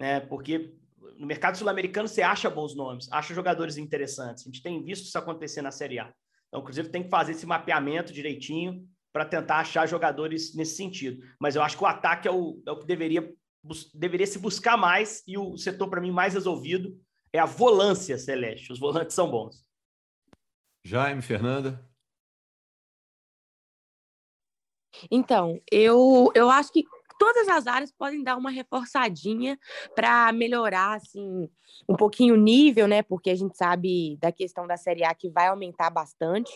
né? 0.00 0.18
Porque 0.18 0.74
no 1.18 1.26
mercado 1.26 1.58
sul-americano 1.58 2.08
você 2.08 2.22
acha 2.22 2.48
bons 2.48 2.74
nomes, 2.74 3.06
acha 3.12 3.34
jogadores 3.34 3.76
interessantes. 3.76 4.44
A 4.44 4.46
gente 4.46 4.62
tem 4.62 4.82
visto 4.82 5.04
isso 5.04 5.18
acontecer 5.18 5.60
na 5.60 5.70
Série 5.70 5.98
A. 5.98 6.10
Então, 6.50 6.60
o 6.60 6.64
Cruzeiro 6.64 6.90
tem 6.90 7.04
que 7.04 7.08
fazer 7.08 7.32
esse 7.32 7.46
mapeamento 7.46 8.12
direitinho 8.12 8.86
para 9.12 9.24
tentar 9.24 9.60
achar 9.60 9.86
jogadores 9.86 10.54
nesse 10.54 10.76
sentido. 10.76 11.24
Mas 11.40 11.56
eu 11.56 11.62
acho 11.62 11.76
que 11.76 11.84
o 11.84 11.86
ataque 11.86 12.28
é 12.28 12.30
o, 12.30 12.60
é 12.66 12.72
o 12.72 12.78
que 12.78 12.86
deveria, 12.86 13.32
deveria 13.94 14.26
se 14.26 14.38
buscar 14.38 14.76
mais 14.76 15.22
e 15.26 15.38
o 15.38 15.56
setor, 15.56 15.88
para 15.88 16.00
mim, 16.00 16.10
mais 16.10 16.34
resolvido 16.34 17.00
é 17.32 17.38
a 17.38 17.46
volância 17.46 18.18
celeste. 18.18 18.72
Os 18.72 18.80
volantes 18.80 19.14
são 19.14 19.30
bons. 19.30 19.64
Jaime, 20.84 21.22
Fernanda? 21.22 21.88
Então, 25.10 25.60
eu, 25.70 26.32
eu 26.34 26.50
acho 26.50 26.72
que 26.72 26.84
todas 27.20 27.46
as 27.48 27.66
áreas 27.66 27.92
podem 27.92 28.22
dar 28.22 28.38
uma 28.38 28.50
reforçadinha 28.50 29.58
para 29.94 30.32
melhorar 30.32 30.96
assim 30.96 31.50
um 31.86 31.94
pouquinho 31.94 32.32
o 32.32 32.38
nível, 32.38 32.88
né? 32.88 33.02
Porque 33.02 33.28
a 33.28 33.34
gente 33.34 33.58
sabe 33.58 34.16
da 34.16 34.32
questão 34.32 34.66
da 34.66 34.78
Série 34.78 35.04
A 35.04 35.14
que 35.14 35.28
vai 35.28 35.48
aumentar 35.48 35.90
bastante. 35.90 36.50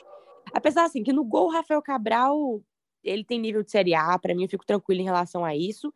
Apesar 0.55 0.87
assim 0.87 1.03
que 1.03 1.13
no 1.13 1.23
gol 1.23 1.51
Rafael 1.51 1.83
Cabral 1.83 2.63
ele 3.03 3.23
tem 3.23 3.39
nível 3.39 3.63
de 3.63 3.71
Série 3.71 3.95
A, 3.95 4.19
para 4.19 4.35
mim 4.35 4.45
eu 4.45 4.49
fico 4.49 4.65
tranquilo 4.65 5.03
em 5.03 5.05
relação 5.05 5.45
a 5.45 5.55
isso. 5.55 5.93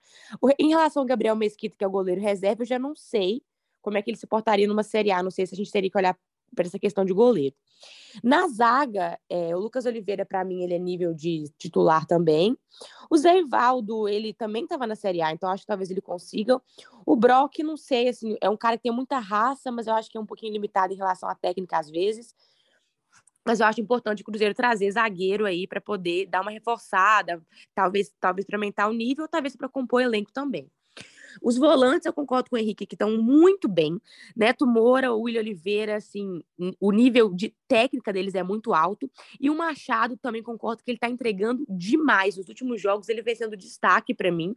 Em 0.59 0.69
relação 0.69 1.01
ao 1.01 1.07
Gabriel 1.07 1.35
Mesquita, 1.35 1.75
que 1.79 1.83
é 1.83 1.87
o 1.87 1.91
goleiro 1.91 2.21
reserva, 2.21 2.63
eu 2.63 2.67
já 2.67 2.79
não 2.79 2.95
sei 2.95 3.41
como 3.81 3.97
é 3.97 4.03
que 4.03 4.11
ele 4.11 4.19
se 4.19 4.27
portaria 4.27 4.69
numa 4.69 4.83
Série 4.83 5.11
A, 5.11 5.23
não 5.23 5.31
sei 5.31 5.47
se 5.47 5.55
a 5.55 5.57
gente 5.57 5.71
teria 5.71 5.91
que 5.91 5.97
olhar 5.97 6.15
para 6.55 6.67
essa 6.67 6.79
questão 6.79 7.05
de 7.05 7.13
goleiro. 7.13 7.55
Na 8.23 8.49
zaga, 8.49 9.19
é, 9.29 9.55
o 9.55 9.59
Lucas 9.59 9.87
Oliveira, 9.87 10.25
para 10.25 10.45
mim, 10.45 10.63
ele 10.63 10.75
é 10.75 10.79
nível 10.79 11.15
de 11.15 11.45
titular 11.59 12.07
também. 12.07 12.57
O 13.11 13.17
Zé 13.17 13.39
Ivaldo, 13.39 14.09
ele 14.09 14.33
também 14.33 14.65
estava 14.65 14.87
na 14.87 14.95
Série 14.95 15.23
A, 15.23 15.33
então 15.33 15.51
acho 15.51 15.63
que 15.63 15.67
talvez 15.67 15.91
ele 15.91 16.01
consiga. 16.01 16.61
O 17.07 17.15
Brock, 17.15 17.59
não 17.61 17.77
sei, 17.77 18.09
assim, 18.09 18.37
é 18.41 18.51
um 18.51 18.57
cara 18.57 18.77
que 18.77 18.83
tem 18.85 18.93
muita 18.93 19.19
raça, 19.19 19.71
mas 19.71 19.87
eu 19.87 19.95
acho 19.95 20.11
que 20.11 20.19
é 20.19 20.21
um 20.21 20.27
pouquinho 20.27 20.53
limitado 20.53 20.93
em 20.93 20.97
relação 20.97 21.29
à 21.29 21.35
técnica 21.35 21.79
às 21.79 21.91
vezes. 21.91 22.35
Mas 23.47 23.61
eu 23.61 23.67
acho 23.67 23.81
importante 23.81 24.21
o 24.21 24.25
Cruzeiro 24.25 24.55
trazer 24.55 24.91
zagueiro 24.91 25.47
aí 25.47 25.67
para 25.67 25.81
poder 25.81 26.27
dar 26.27 26.43
uma 26.43 26.51
reforçada, 26.51 27.43
talvez, 27.75 28.13
talvez 28.21 28.45
para 28.45 28.57
aumentar 28.57 28.89
o 28.89 28.93
nível, 28.93 29.27
talvez 29.27 29.57
para 29.57 29.69
compor 29.69 30.03
elenco 30.03 30.31
também. 30.33 30.71
Os 31.43 31.57
volantes, 31.57 32.07
eu 32.07 32.13
concordo 32.13 32.51
com 32.51 32.57
o 32.57 32.59
Henrique, 32.59 32.87
que 32.87 32.95
estão 32.95 33.17
muito 33.19 33.69
bem. 33.69 34.01
Neto 34.37 34.67
Moura, 34.67 35.13
o 35.13 35.23
William 35.23 35.41
Oliveira, 35.41 35.97
assim, 35.97 36.43
o 36.81 36.93
nível 36.93 37.33
de 37.35 37.55
técnica 37.67 38.13
deles 38.13 38.35
é 38.35 38.43
muito 38.43 38.73
alto. 38.73 39.11
E 39.41 39.51
o 39.51 39.57
Machado 39.57 40.17
também 40.17 40.43
concordo 40.43 40.83
que 40.83 40.91
ele 40.91 40.97
está 40.97 41.09
entregando 41.09 41.65
demais. 41.69 42.37
Nos 42.37 42.49
últimos 42.49 42.81
jogos, 42.81 43.09
ele 43.09 43.23
vem 43.23 43.35
sendo 43.35 43.57
destaque 43.57 44.15
para 44.15 44.31
mim. 44.33 44.57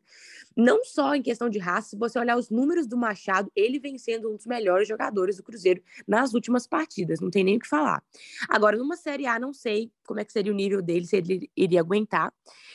Não 0.55 0.83
só 0.83 1.15
em 1.15 1.21
questão 1.21 1.49
de 1.49 1.59
raça, 1.59 1.89
se 1.89 1.97
você 1.97 2.17
olhar 2.17 2.37
os 2.37 2.49
números 2.49 2.87
do 2.87 2.97
Machado, 2.97 3.51
ele 3.55 3.79
vem 3.79 3.97
sendo 3.97 4.31
um 4.31 4.35
dos 4.35 4.45
melhores 4.45 4.87
jogadores 4.87 5.37
do 5.37 5.43
Cruzeiro 5.43 5.81
nas 6.07 6.33
últimas 6.33 6.65
partidas. 6.65 7.19
Não 7.19 7.29
tem 7.29 7.43
nem 7.43 7.57
o 7.57 7.59
que 7.59 7.67
falar. 7.67 8.03
Agora, 8.49 8.77
numa 8.77 8.95
Série 8.95 9.25
A, 9.27 9.39
não 9.39 9.53
sei 9.53 9.91
como 10.05 10.19
é 10.19 10.25
que 10.25 10.33
seria 10.33 10.51
o 10.51 10.55
nível 10.55 10.81
dele, 10.81 11.05
se 11.05 11.17
ele 11.17 11.49
iria 11.55 11.79
aguentar. 11.79 12.33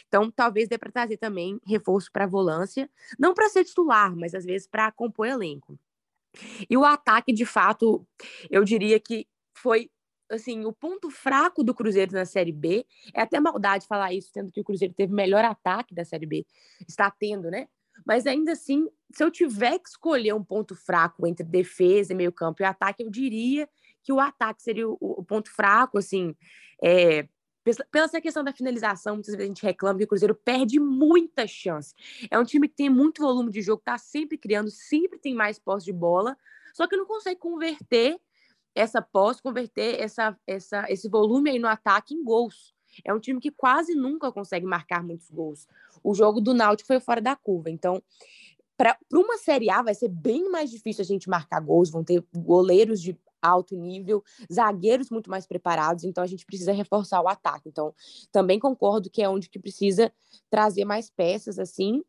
Então, 0.08 0.30
talvez 0.30 0.68
dê 0.68 0.78
para 0.78 0.90
trazer 0.90 1.16
também 1.16 1.60
reforço 1.66 2.10
para 2.12 2.24
a 2.24 2.28
volância. 2.28 2.88
Não 3.18 3.34
para 3.34 3.48
ser 3.48 3.64
titular 3.64 3.95
titular, 3.96 4.14
mas 4.14 4.34
às 4.34 4.44
vezes 4.44 4.66
para 4.66 4.92
compor 4.92 5.26
elenco. 5.26 5.78
E 6.68 6.76
o 6.76 6.84
ataque, 6.84 7.32
de 7.32 7.46
fato, 7.46 8.06
eu 8.50 8.62
diria 8.62 9.00
que 9.00 9.26
foi 9.54 9.90
assim, 10.28 10.64
o 10.64 10.72
ponto 10.72 11.08
fraco 11.08 11.62
do 11.62 11.72
Cruzeiro 11.72 12.12
na 12.12 12.24
Série 12.24 12.52
B. 12.52 12.84
É 13.14 13.22
até 13.22 13.38
maldade 13.38 13.86
falar 13.86 14.12
isso, 14.12 14.30
sendo 14.32 14.50
que 14.50 14.60
o 14.60 14.64
Cruzeiro 14.64 14.92
teve 14.92 15.12
o 15.12 15.16
melhor 15.16 15.44
ataque 15.44 15.94
da 15.94 16.04
Série 16.04 16.26
B. 16.26 16.44
Está 16.86 17.10
tendo, 17.10 17.48
né? 17.48 17.68
Mas 18.04 18.26
ainda 18.26 18.52
assim, 18.52 18.88
se 19.14 19.22
eu 19.22 19.30
tiver 19.30 19.78
que 19.78 19.88
escolher 19.88 20.34
um 20.34 20.44
ponto 20.44 20.74
fraco 20.74 21.26
entre 21.26 21.46
defesa, 21.46 22.12
meio-campo 22.12 22.60
e 22.60 22.64
ataque, 22.64 23.04
eu 23.04 23.10
diria 23.10 23.68
que 24.02 24.12
o 24.12 24.18
ataque 24.18 24.62
seria 24.62 24.88
o, 24.88 24.96
o 25.00 25.24
ponto 25.24 25.48
fraco, 25.50 25.96
assim. 25.96 26.34
É, 26.82 27.26
pela 27.90 28.04
essa 28.04 28.20
questão 28.20 28.44
da 28.44 28.52
finalização, 28.52 29.14
muitas 29.14 29.34
vezes 29.34 29.44
a 29.44 29.48
gente 29.48 29.62
reclama 29.62 29.98
que 29.98 30.04
o 30.04 30.08
Cruzeiro 30.08 30.34
perde 30.34 30.78
muita 30.78 31.46
chance. 31.46 31.94
É 32.30 32.38
um 32.38 32.44
time 32.44 32.68
que 32.68 32.76
tem 32.76 32.88
muito 32.88 33.22
volume 33.22 33.50
de 33.50 33.60
jogo, 33.60 33.82
tá 33.84 33.98
sempre 33.98 34.38
criando, 34.38 34.70
sempre 34.70 35.18
tem 35.18 35.34
mais 35.34 35.58
posse 35.58 35.86
de 35.86 35.92
bola, 35.92 36.36
só 36.72 36.86
que 36.86 36.96
não 36.96 37.06
consegue 37.06 37.40
converter 37.40 38.20
essa 38.74 39.02
posse, 39.02 39.42
converter 39.42 40.00
essa, 40.00 40.38
essa, 40.46 40.84
esse 40.90 41.08
volume 41.08 41.50
aí 41.50 41.58
no 41.58 41.66
ataque 41.66 42.14
em 42.14 42.22
gols. 42.22 42.74
É 43.04 43.12
um 43.12 43.18
time 43.18 43.40
que 43.40 43.50
quase 43.50 43.94
nunca 43.94 44.30
consegue 44.30 44.66
marcar 44.66 45.02
muitos 45.02 45.30
gols. 45.30 45.66
O 46.04 46.14
jogo 46.14 46.40
do 46.40 46.54
Náutico 46.54 46.86
foi 46.86 47.00
fora 47.00 47.20
da 47.20 47.34
curva. 47.34 47.70
Então, 47.70 48.02
para 48.76 48.96
uma 49.12 49.38
Série 49.38 49.70
A 49.70 49.82
vai 49.82 49.94
ser 49.94 50.08
bem 50.08 50.50
mais 50.50 50.70
difícil 50.70 51.02
a 51.02 51.06
gente 51.06 51.28
marcar 51.28 51.60
gols, 51.60 51.90
vão 51.90 52.04
ter 52.04 52.22
goleiros 52.34 53.00
de 53.00 53.18
alto 53.40 53.76
nível, 53.76 54.22
zagueiros 54.52 55.10
muito 55.10 55.30
mais 55.30 55.46
preparados, 55.46 56.04
então 56.04 56.22
a 56.22 56.26
gente 56.26 56.46
precisa 56.46 56.72
reforçar 56.72 57.20
o 57.20 57.28
ataque. 57.28 57.68
Então, 57.68 57.94
também 58.32 58.58
concordo 58.58 59.10
que 59.10 59.22
é 59.22 59.28
onde 59.28 59.48
que 59.48 59.58
precisa 59.58 60.12
trazer 60.50 60.84
mais 60.84 61.10
peças 61.10 61.58
assim. 61.58 62.02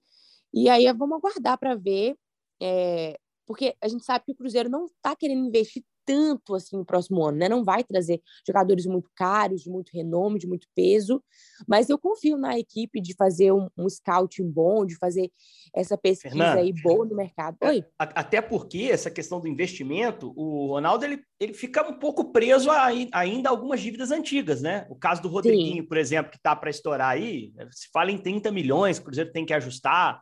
E 0.53 0.69
aí 0.69 0.91
vamos 0.93 1.17
aguardar 1.17 1.57
para 1.57 1.75
ver, 1.75 2.17
é, 2.61 3.19
porque 3.45 3.75
a 3.81 3.87
gente 3.87 4.03
sabe 4.05 4.25
que 4.25 4.31
o 4.31 4.35
Cruzeiro 4.35 4.69
não 4.69 4.85
está 4.85 5.15
querendo 5.15 5.45
investir 5.45 5.83
tanto 6.07 6.55
assim 6.55 6.77
no 6.77 6.85
próximo 6.85 7.21
ano, 7.25 7.37
né? 7.37 7.49
Não 7.49 7.65
vai 7.65 7.83
trazer 7.83 8.21
jogadores 8.47 8.85
muito 8.85 9.11
caros, 9.13 9.61
de 9.61 9.69
muito 9.69 9.91
renome, 9.93 10.39
de 10.39 10.47
muito 10.47 10.65
peso, 10.73 11.21
mas 11.67 11.89
eu 11.89 11.99
confio 11.99 12.37
na 12.37 12.57
equipe 12.57 13.01
de 13.01 13.13
fazer 13.13 13.51
um, 13.51 13.67
um 13.77 13.89
scouting 13.89 14.49
bom, 14.49 14.85
de 14.85 14.95
fazer 14.95 15.29
essa 15.75 15.97
pesquisa 15.97 16.33
Fernanda, 16.33 16.61
aí 16.61 16.71
boa 16.81 17.05
no 17.05 17.13
mercado. 17.13 17.57
Oi. 17.61 17.83
Até 17.99 18.41
porque 18.41 18.87
essa 18.89 19.11
questão 19.11 19.41
do 19.41 19.49
investimento, 19.49 20.31
o 20.37 20.67
Ronaldo 20.67 21.03
ele, 21.03 21.21
ele 21.39 21.53
fica 21.53 21.85
um 21.87 21.99
pouco 21.99 22.31
preso 22.31 22.71
a, 22.71 22.85
ainda 23.11 23.49
a 23.49 23.51
algumas 23.51 23.81
dívidas 23.81 24.09
antigas, 24.09 24.61
né? 24.61 24.87
O 24.89 24.95
caso 24.95 25.21
do 25.21 25.27
Rodriguinho, 25.27 25.83
Sim. 25.83 25.89
por 25.89 25.97
exemplo, 25.97 26.31
que 26.31 26.37
está 26.37 26.55
para 26.55 26.69
estourar 26.69 27.09
aí, 27.09 27.51
se 27.71 27.89
fala 27.91 28.11
em 28.11 28.17
30 28.17 28.49
milhões, 28.49 28.97
o 28.97 29.03
Cruzeiro 29.03 29.31
tem 29.33 29.45
que 29.45 29.53
ajustar 29.53 30.21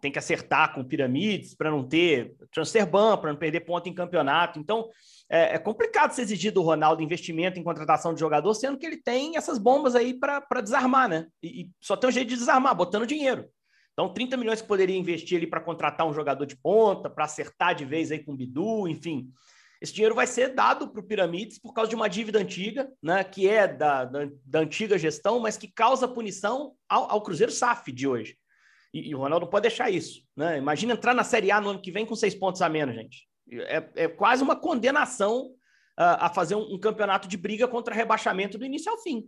tem 0.00 0.10
que 0.10 0.18
acertar 0.18 0.74
com 0.74 0.82
pirâmides 0.82 1.54
para 1.54 1.70
não 1.70 1.86
ter 1.86 2.34
transfer 2.52 2.86
ban, 2.86 3.16
para 3.18 3.32
não 3.32 3.38
perder 3.38 3.60
ponto 3.60 3.88
em 3.88 3.94
campeonato. 3.94 4.58
Então, 4.58 4.88
é, 5.30 5.54
é, 5.54 5.58
complicado 5.58 6.10
se 6.10 6.20
exigir 6.20 6.52
do 6.52 6.60
Ronaldo 6.60 7.02
investimento 7.02 7.56
em 7.56 7.62
contratação 7.62 8.12
de 8.12 8.18
jogador, 8.18 8.52
sendo 8.52 8.76
que 8.76 8.84
ele 8.84 8.96
tem 8.96 9.36
essas 9.36 9.58
bombas 9.58 9.94
aí 9.94 10.12
para 10.12 10.60
desarmar, 10.60 11.08
né? 11.08 11.28
E, 11.40 11.62
e, 11.62 11.70
só 11.80 11.96
tem 11.96 12.10
um 12.10 12.12
jeito 12.12 12.30
de 12.30 12.36
desarmar, 12.36 12.74
botando 12.74 13.06
dinheiro. 13.06 13.48
Então, 13.92 14.12
30 14.12 14.36
milhões 14.36 14.60
que 14.60 14.66
poderia 14.66 14.96
investir 14.96 15.38
ali 15.38 15.46
para 15.46 15.60
contratar 15.60 16.04
um 16.04 16.12
jogador 16.12 16.44
de 16.46 16.56
ponta, 16.56 17.08
para 17.08 17.26
acertar 17.26 17.76
de 17.76 17.84
vez 17.84 18.10
aí 18.10 18.18
com 18.18 18.32
o 18.32 18.36
Bidu, 18.36 18.88
enfim. 18.88 19.30
Esse 19.80 19.94
dinheiro 19.94 20.16
vai 20.16 20.26
ser 20.26 20.48
dado 20.48 20.88
para 20.88 21.00
o 21.00 21.04
Piramides 21.04 21.60
por 21.60 21.72
causa 21.72 21.88
de 21.88 21.94
uma 21.94 22.08
dívida 22.08 22.40
antiga, 22.40 22.90
né, 23.00 23.22
que 23.22 23.48
é 23.48 23.68
da, 23.68 24.04
da, 24.04 24.28
da 24.44 24.58
antiga 24.58 24.98
gestão, 24.98 25.38
mas 25.38 25.56
que 25.56 25.68
causa 25.68 26.08
punição 26.08 26.74
ao, 26.88 27.10
ao 27.10 27.22
Cruzeiro 27.22 27.52
SAF 27.52 27.92
de 27.92 28.08
hoje. 28.08 28.36
E, 28.92 29.10
e, 29.10 29.14
o 29.14 29.18
Ronaldo 29.18 29.46
não 29.46 29.50
pode 29.50 29.62
deixar 29.62 29.90
isso. 29.90 30.22
Né? 30.36 30.58
Imagina 30.58 30.94
entrar 30.94 31.14
na 31.14 31.22
Série 31.22 31.52
A 31.52 31.60
no 31.60 31.70
ano 31.70 31.80
que 31.80 31.92
vem 31.92 32.04
com 32.04 32.16
seis 32.16 32.34
pontos 32.34 32.60
a 32.60 32.68
menos, 32.68 32.96
gente. 32.96 33.29
É, 33.52 33.90
é 33.94 34.08
quase 34.08 34.42
uma 34.42 34.56
condenação 34.56 35.46
uh, 35.98 36.18
a 36.18 36.28
fazer 36.28 36.54
um, 36.54 36.74
um, 36.74 36.78
campeonato 36.78 37.28
de 37.28 37.36
briga 37.36 37.66
contra 37.66 37.94
rebaixamento 37.94 38.58
do 38.58 38.64
início 38.64 38.90
ao 38.90 38.98
fim. 38.98 39.24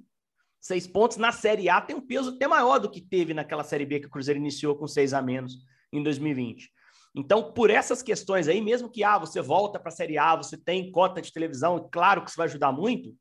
Seis 0.61 0.87
pontos 0.87 1.17
na 1.17 1.33
Série 1.33 1.69
A 1.69 1.81
tem 1.81 1.97
um 1.97 2.07
peso 2.07 2.31
até 2.31 2.47
maior 2.47 2.79
do 2.79 2.91
que 2.91 3.01
teve 3.01 3.35
naquela 3.35 3.65
Série 3.65 3.85
B 3.85 4.01
que 4.01 4.07
o 4.07 4.11
Cruzeiro 4.11 4.39
iniciou 4.39 4.77
com 4.77 4.87
seis 4.87 5.13
a 5.13 5.21
menos 5.21 5.59
em 5.93 6.03
2020. 6.03 6.71
Então, 7.15 7.53
por 7.53 7.69
essas 7.69 8.03
questões 8.03 8.49
aí, 8.49 8.61
mesmo 8.61 8.89
que 8.89 9.05
ah, 9.05 9.19
você 9.19 9.41
volta 9.43 9.79
para 9.79 9.91
a 9.91 9.95
Série 9.95 10.17
A, 10.17 10.37
você 10.37 10.57
tem 10.57 10.91
cota 10.91 11.21
de 11.21 11.33
televisão, 11.33 11.89
claro 11.93 12.23
que 12.23 12.31
isso 12.31 12.39
vai 12.39 12.47
ajudar 12.47 12.73
muito, 12.73 13.15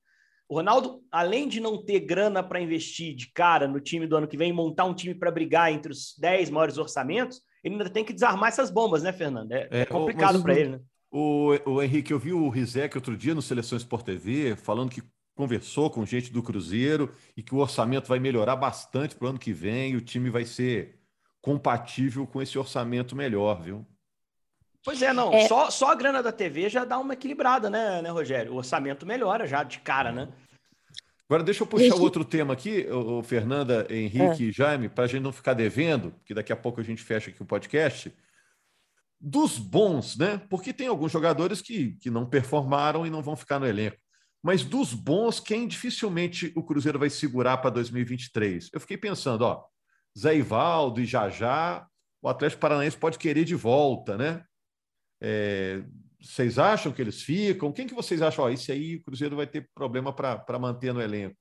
o 0.52 0.56
Ronaldo, 0.56 1.02
além 1.10 1.48
de 1.48 1.62
não 1.62 1.82
ter 1.82 2.02
grana 2.02 2.44
para 2.44 2.60
investir 2.60 3.16
de 3.16 3.32
cara 3.32 3.70
no 3.70 3.80
time 3.80 4.06
do 4.06 4.18
ano 4.18 4.28
que 4.28 4.36
vem, 4.36 4.52
montar 4.52 4.84
um 4.84 4.94
time 4.94 5.16
para 5.16 5.32
brigar 5.32 5.72
entre 5.72 5.94
os 5.94 6.14
10 6.20 6.50
maiores 6.50 6.78
orçamentos, 6.78 7.42
ele 7.64 7.76
ainda 7.76 7.90
tem 7.90 8.04
que 8.04 8.12
desarmar 8.12 8.50
essas 8.50 8.70
bombas, 8.70 9.02
né, 9.02 9.14
Fernando? 9.14 9.50
É, 9.54 9.70
é 9.72 9.86
complicado 9.86 10.44
para 10.44 10.54
ele, 10.54 10.70
né? 10.72 10.80
O, 11.12 11.50
o 11.66 11.84
Henrique, 11.84 12.14
eu 12.14 12.20
vi 12.20 12.32
o 12.32 12.48
Rizek 12.48 12.98
outro 12.98 13.18
dia 13.18 13.36
no 13.36 13.42
Seleções 13.42 13.84
por 13.84 14.02
TV 14.02 14.56
falando 14.56 14.90
que 14.90 15.04
conversou 15.36 15.90
com 15.90 16.06
gente 16.06 16.32
do 16.32 16.42
Cruzeiro 16.42 17.14
e 17.36 17.44
que 17.44 17.54
o 17.54 17.58
orçamento 17.58 18.08
vai 18.08 18.20
melhorar 18.20 18.56
bastante 18.56 19.16
para 19.16 19.26
o 19.26 19.30
ano 19.30 19.40
que 19.40 19.52
vem 19.52 19.92
e 19.92 19.96
o 19.98 20.02
time 20.02 20.30
vai 20.30 20.46
ser 20.46 21.00
compatível 21.42 22.26
com 22.26 22.42
esse 22.42 22.58
orçamento 22.58 23.16
melhor, 23.16 23.62
viu? 23.62 23.86
Pois 24.84 25.02
é, 25.02 25.12
não. 25.12 25.34
É... 25.34 25.48
Só, 25.48 25.70
só 25.70 25.92
a 25.92 25.96
grana 25.96 26.24
da 26.24 26.32
TV 26.32 26.70
já 26.70 26.86
dá 26.86 26.98
uma 26.98 27.14
equilibrada, 27.14 27.70
né, 27.70 28.02
né, 28.02 28.10
Rogério? 28.10 28.54
O 28.54 28.58
orçamento 28.58 29.06
melhora 29.06 29.46
já 29.46 29.64
de 29.64 29.80
cara, 29.80 30.12
né? 30.12 30.30
Agora, 31.28 31.44
deixa 31.44 31.64
eu 31.64 31.68
puxar 31.68 31.96
outro 31.96 32.26
tema 32.26 32.54
aqui, 32.54 32.88
o 32.90 33.24
Fernanda, 33.24 33.88
Henrique 33.90 34.44
é. 34.44 34.48
e 34.48 34.52
Jaime, 34.52 34.90
para 34.90 35.06
a 35.06 35.08
gente 35.08 35.22
não 35.22 35.32
ficar 35.32 35.54
devendo, 35.54 36.14
que 36.26 36.34
daqui 36.34 36.52
a 36.52 36.58
pouco 36.58 36.82
a 36.82 36.84
gente 36.84 37.02
fecha 37.02 37.30
aqui 37.30 37.42
o 37.42 37.46
podcast. 37.46 38.14
Dos 39.24 39.60
bons, 39.60 40.18
né? 40.18 40.40
Porque 40.50 40.74
tem 40.74 40.88
alguns 40.88 41.12
jogadores 41.12 41.62
que, 41.62 41.94
que 41.98 42.10
não 42.10 42.26
performaram 42.26 43.06
e 43.06 43.10
não 43.10 43.22
vão 43.22 43.36
ficar 43.36 43.60
no 43.60 43.68
elenco. 43.68 43.98
Mas 44.42 44.64
dos 44.64 44.94
bons, 44.94 45.40
quem 45.40 45.68
dificilmente 45.68 46.52
o 46.56 46.64
Cruzeiro 46.64 46.98
vai 46.98 47.10
segurar 47.10 47.58
para 47.58 47.70
2023? 47.70 48.70
Eu 48.74 48.80
fiquei 48.80 48.98
pensando, 48.98 49.44
ó, 49.44 49.64
Zé 50.18 50.36
Ivaldo 50.36 51.00
e 51.00 51.06
Jajá, 51.06 51.86
o 52.22 52.28
Atlético 52.28 52.62
Paranaense 52.62 52.98
pode 52.98 53.20
querer 53.20 53.46
de 53.46 53.56
volta, 53.56 54.18
né? 54.18 54.44
É, 55.22 55.84
vocês 56.20 56.58
acham 56.58 56.92
que 56.92 57.02
eles 57.02 57.22
ficam? 57.22 57.72
Quem 57.72 57.88
que 57.88 57.94
vocês 57.94 58.22
acham? 58.22 58.46
Ó, 58.46 58.50
esse 58.50 58.72
aí 58.72 58.96
o 58.96 59.04
Cruzeiro 59.04 59.36
vai 59.36 59.46
ter 59.46 59.70
problema 59.76 60.12
para 60.12 60.60
manter 60.60 60.94
no 60.94 61.02
elenco. 61.02 61.36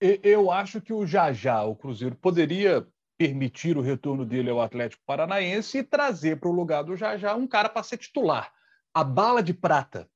Eu 0.00 0.50
acho 0.50 0.80
que 0.80 0.92
o 0.92 1.06
Jajá, 1.06 1.64
o 1.64 1.74
Cruzeiro, 1.74 2.14
poderia 2.16 2.86
permitir 3.18 3.76
o 3.76 3.82
retorno 3.82 4.24
dele 4.24 4.50
ao 4.50 4.60
Atlético 4.60 5.02
Paranaense 5.06 5.78
e 5.78 5.82
trazer 5.82 6.38
para 6.38 6.48
o 6.48 6.52
lugar 6.52 6.82
do 6.82 6.96
Jajá 6.96 7.34
um 7.34 7.46
cara 7.46 7.68
para 7.68 7.82
ser 7.82 7.96
titular. 7.96 8.52
A 8.94 9.02
bala 9.04 9.42
de 9.42 9.54
prata 9.54 10.08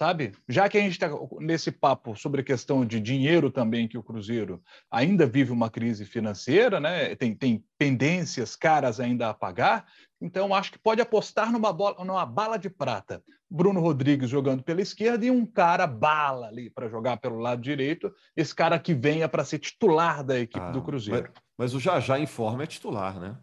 sabe? 0.00 0.32
Já 0.48 0.68
que 0.68 0.76
a 0.76 0.80
gente 0.80 0.92
está 0.92 1.08
nesse 1.40 1.70
papo 1.70 2.16
sobre 2.16 2.40
a 2.40 2.44
questão 2.44 2.84
de 2.84 3.00
dinheiro 3.00 3.50
também, 3.50 3.88
que 3.88 3.98
o 3.98 4.02
Cruzeiro 4.02 4.62
ainda 4.90 5.26
vive 5.26 5.52
uma 5.52 5.70
crise 5.70 6.04
financeira, 6.04 6.80
né? 6.80 7.14
tem, 7.14 7.34
tem 7.34 7.64
pendências 7.78 8.56
caras 8.56 8.98
ainda 9.00 9.30
a 9.30 9.34
pagar, 9.34 9.86
então 10.24 10.54
acho 10.54 10.72
que 10.72 10.78
pode 10.78 11.02
apostar 11.02 11.52
numa, 11.52 11.70
bola, 11.70 12.02
numa 12.02 12.24
bala 12.24 12.56
de 12.56 12.70
prata. 12.70 13.22
Bruno 13.50 13.78
Rodrigues 13.78 14.30
jogando 14.30 14.62
pela 14.62 14.80
esquerda 14.80 15.26
e 15.26 15.30
um 15.30 15.44
cara 15.44 15.86
bala 15.86 16.46
ali 16.46 16.70
para 16.70 16.88
jogar 16.88 17.18
pelo 17.18 17.38
lado 17.38 17.60
direito, 17.60 18.10
esse 18.34 18.54
cara 18.54 18.78
que 18.78 18.94
venha 18.94 19.28
para 19.28 19.44
ser 19.44 19.58
titular 19.58 20.24
da 20.24 20.40
equipe 20.40 20.64
ah, 20.64 20.70
do 20.70 20.80
Cruzeiro. 20.80 21.30
Mas, 21.34 21.42
mas 21.58 21.74
o 21.74 21.78
Jajá 21.78 22.18
em 22.18 22.24
forma 22.24 22.62
é 22.62 22.66
titular, 22.66 23.20
né? 23.20 23.36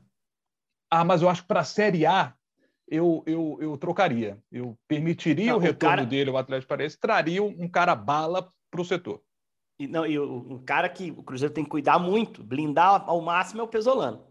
Ah, 0.90 1.06
mas 1.06 1.22
eu 1.22 1.30
acho 1.30 1.44
que 1.44 1.48
para 1.48 1.60
a 1.60 1.64
Série 1.64 2.04
A 2.04 2.34
eu, 2.88 3.22
eu, 3.28 3.60
eu 3.62 3.78
trocaria. 3.78 4.40
Eu 4.52 4.76
permitiria 4.88 5.52
não, 5.52 5.58
o 5.58 5.60
retorno 5.60 5.98
cara... 5.98 6.06
dele 6.06 6.32
ao 6.32 6.38
Atlético 6.38 6.70
Paranaense, 6.70 7.00
traria 7.00 7.44
um 7.44 7.70
cara 7.70 7.94
bala 7.94 8.52
para 8.72 8.82
o 8.82 8.86
setor. 8.86 9.22
E, 9.80 9.88
não, 9.88 10.04
e 10.04 10.20
um 10.20 10.64
cara 10.66 10.90
que 10.90 11.12
o 11.12 11.22
Cruzeiro 11.22 11.54
tem 11.54 11.64
que 11.64 11.70
cuidar 11.70 12.00
muito, 12.00 12.44
blindar 12.44 13.04
ao 13.06 13.22
máximo 13.22 13.62
é 13.62 13.64
o 13.64 13.68
Pesolano. 13.68 14.31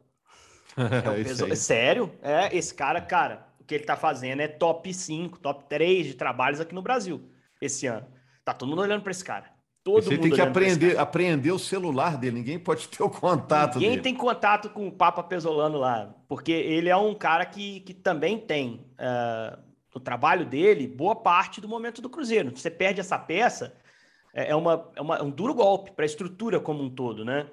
É 1.05 1.11
o 1.21 1.25
Peso... 1.25 1.57
Sério? 1.57 2.13
É, 2.23 2.57
esse 2.57 2.75
cara, 2.75 3.01
cara, 3.01 3.47
o 3.61 3.65
que 3.65 3.75
ele 3.75 3.85
tá 3.85 3.97
fazendo 3.97 4.41
é 4.41 4.49
top 4.49 4.93
5, 4.93 5.39
top 5.39 5.65
3 5.69 6.07
de 6.07 6.15
trabalhos 6.15 6.61
aqui 6.61 6.75
no 6.75 6.83
Brasil 6.83 7.31
esse 7.61 7.87
ano. 7.87 8.07
Tá 8.45 8.55
todo 8.55 8.69
mundo 8.69 8.83
olhando 8.83 9.03
para 9.03 9.11
esse 9.11 9.25
cara. 9.25 9.45
Todo 9.83 10.03
Você 10.03 10.19
tem 10.19 10.31
que 10.31 10.41
aprender, 10.41 10.99
aprender 10.99 11.53
o 11.53 11.59
celular 11.59 12.19
dele, 12.19 12.37
ninguém 12.37 12.59
pode 12.59 12.87
ter 12.89 13.03
o 13.03 13.09
contato 13.09 13.77
ninguém 13.77 13.91
dele. 13.91 14.03
tem 14.03 14.15
contato 14.15 14.69
com 14.69 14.87
o 14.89 14.93
Papa 14.93 15.23
Pesolano 15.23 15.79
lá, 15.79 16.15
porque 16.29 16.53
ele 16.53 16.91
é 16.91 16.97
um 16.97 17.15
cara 17.15 17.47
que, 17.47 17.81
que 17.81 17.95
também 17.95 18.39
tem 18.39 18.87
uh, 18.99 19.59
o 19.95 19.99
trabalho 19.99 20.45
dele, 20.45 20.87
boa 20.87 21.17
parte 21.17 21.63
do 21.63 21.69
momento 21.69 22.03
do 22.03 22.11
Cruzeiro. 22.11 22.55
Você 22.55 22.71
perde 22.71 23.01
essa 23.01 23.19
peça, 23.19 23.75
é, 24.35 24.51
é 24.51 24.55
uma, 24.55 24.91
é, 24.95 25.01
uma, 25.01 25.17
é 25.17 25.23
um 25.23 25.31
duro 25.31 25.55
golpe 25.55 25.93
para 25.93 26.05
a 26.05 26.07
estrutura 26.07 26.61
como 26.61 26.83
um 26.83 26.91
todo, 26.91 27.25
né? 27.25 27.47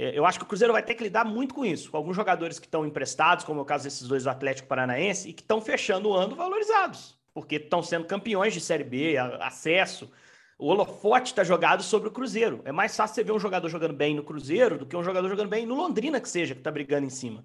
É, 0.00 0.18
eu 0.18 0.24
acho 0.24 0.38
que 0.38 0.44
o 0.44 0.48
Cruzeiro 0.48 0.72
vai 0.72 0.82
ter 0.82 0.94
que 0.94 1.02
lidar 1.02 1.26
muito 1.26 1.54
com 1.54 1.62
isso, 1.62 1.90
com 1.90 1.96
alguns 1.98 2.16
jogadores 2.16 2.58
que 2.58 2.66
estão 2.66 2.86
emprestados, 2.86 3.44
como 3.44 3.60
é 3.60 3.62
o 3.62 3.66
caso 3.66 3.84
desses 3.84 4.08
dois 4.08 4.24
do 4.24 4.30
Atlético 4.30 4.66
Paranaense, 4.66 5.28
e 5.28 5.32
que 5.34 5.42
estão 5.42 5.60
fechando 5.60 6.08
o 6.08 6.14
ano 6.14 6.34
valorizados, 6.34 7.18
porque 7.34 7.56
estão 7.56 7.82
sendo 7.82 8.06
campeões 8.06 8.54
de 8.54 8.60
Série 8.62 8.84
B, 8.84 9.18
acesso 9.18 10.10
o 10.58 10.66
holofote 10.66 11.32
está 11.32 11.42
jogado 11.42 11.82
sobre 11.82 12.08
o 12.08 12.10
Cruzeiro. 12.12 12.60
É 12.66 12.72
mais 12.72 12.94
fácil 12.94 13.14
você 13.14 13.24
ver 13.24 13.32
um 13.32 13.38
jogador 13.38 13.66
jogando 13.70 13.94
bem 13.94 14.14
no 14.14 14.22
Cruzeiro 14.22 14.76
do 14.76 14.84
que 14.84 14.94
um 14.94 15.02
jogador 15.02 15.26
jogando 15.26 15.48
bem 15.48 15.64
no 15.64 15.74
Londrina, 15.74 16.20
que 16.20 16.28
seja, 16.28 16.54
que 16.54 16.60
está 16.60 16.70
brigando 16.70 17.06
em 17.06 17.10
cima. 17.10 17.42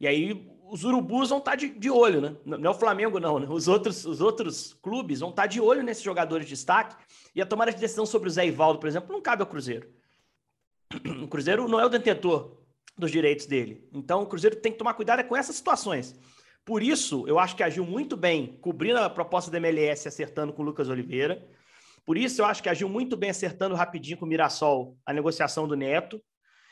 E 0.00 0.06
aí 0.06 0.48
os 0.70 0.84
urubus 0.84 1.30
vão 1.30 1.38
estar 1.38 1.52
tá 1.52 1.56
de, 1.56 1.70
de, 1.70 1.90
olho, 1.90 2.20
né? 2.20 2.36
Não 2.44 2.70
é 2.70 2.70
o 2.70 2.78
Flamengo, 2.78 3.18
não, 3.18 3.40
né? 3.40 3.48
Os 3.50 3.66
outros, 3.66 4.04
os 4.04 4.20
outros 4.20 4.74
clubes 4.74 5.18
vão 5.18 5.30
estar 5.30 5.42
tá 5.42 5.48
de 5.48 5.60
olho 5.60 5.82
nesses 5.82 6.04
jogadores 6.04 6.46
de 6.46 6.54
destaque. 6.54 6.94
E 7.34 7.42
a 7.42 7.46
tomada 7.46 7.72
de 7.72 7.80
decisão 7.80 8.06
sobre 8.06 8.28
o 8.28 8.30
Zé 8.30 8.46
Ivaldo, 8.46 8.78
por 8.78 8.88
exemplo, 8.88 9.12
não 9.12 9.20
cabe 9.20 9.42
ao 9.42 9.48
Cruzeiro. 9.48 9.88
O 11.22 11.28
Cruzeiro 11.28 11.68
não 11.68 11.80
é 11.80 11.86
o 11.86 11.88
detentor 11.88 12.58
dos 12.96 13.10
direitos 13.10 13.46
dele. 13.46 13.88
Então 13.92 14.22
o 14.22 14.26
Cruzeiro 14.26 14.56
tem 14.56 14.72
que 14.72 14.78
tomar 14.78 14.94
cuidado 14.94 15.24
com 15.24 15.36
essas 15.36 15.56
situações. 15.56 16.18
Por 16.64 16.82
isso, 16.82 17.24
eu 17.26 17.38
acho 17.38 17.56
que 17.56 17.62
agiu 17.62 17.84
muito 17.84 18.16
bem 18.16 18.58
cobrindo 18.60 18.98
a 18.98 19.10
proposta 19.10 19.50
da 19.50 19.58
MLS 19.58 20.06
acertando 20.06 20.52
com 20.52 20.62
o 20.62 20.64
Lucas 20.64 20.88
Oliveira. 20.88 21.44
Por 22.04 22.16
isso, 22.16 22.40
eu 22.40 22.44
acho 22.44 22.62
que 22.62 22.68
agiu 22.68 22.88
muito 22.88 23.16
bem 23.16 23.30
acertando 23.30 23.74
rapidinho 23.74 24.16
com 24.16 24.24
o 24.24 24.28
Mirassol 24.28 24.96
a 25.04 25.12
negociação 25.12 25.66
do 25.66 25.76
Neto. 25.76 26.22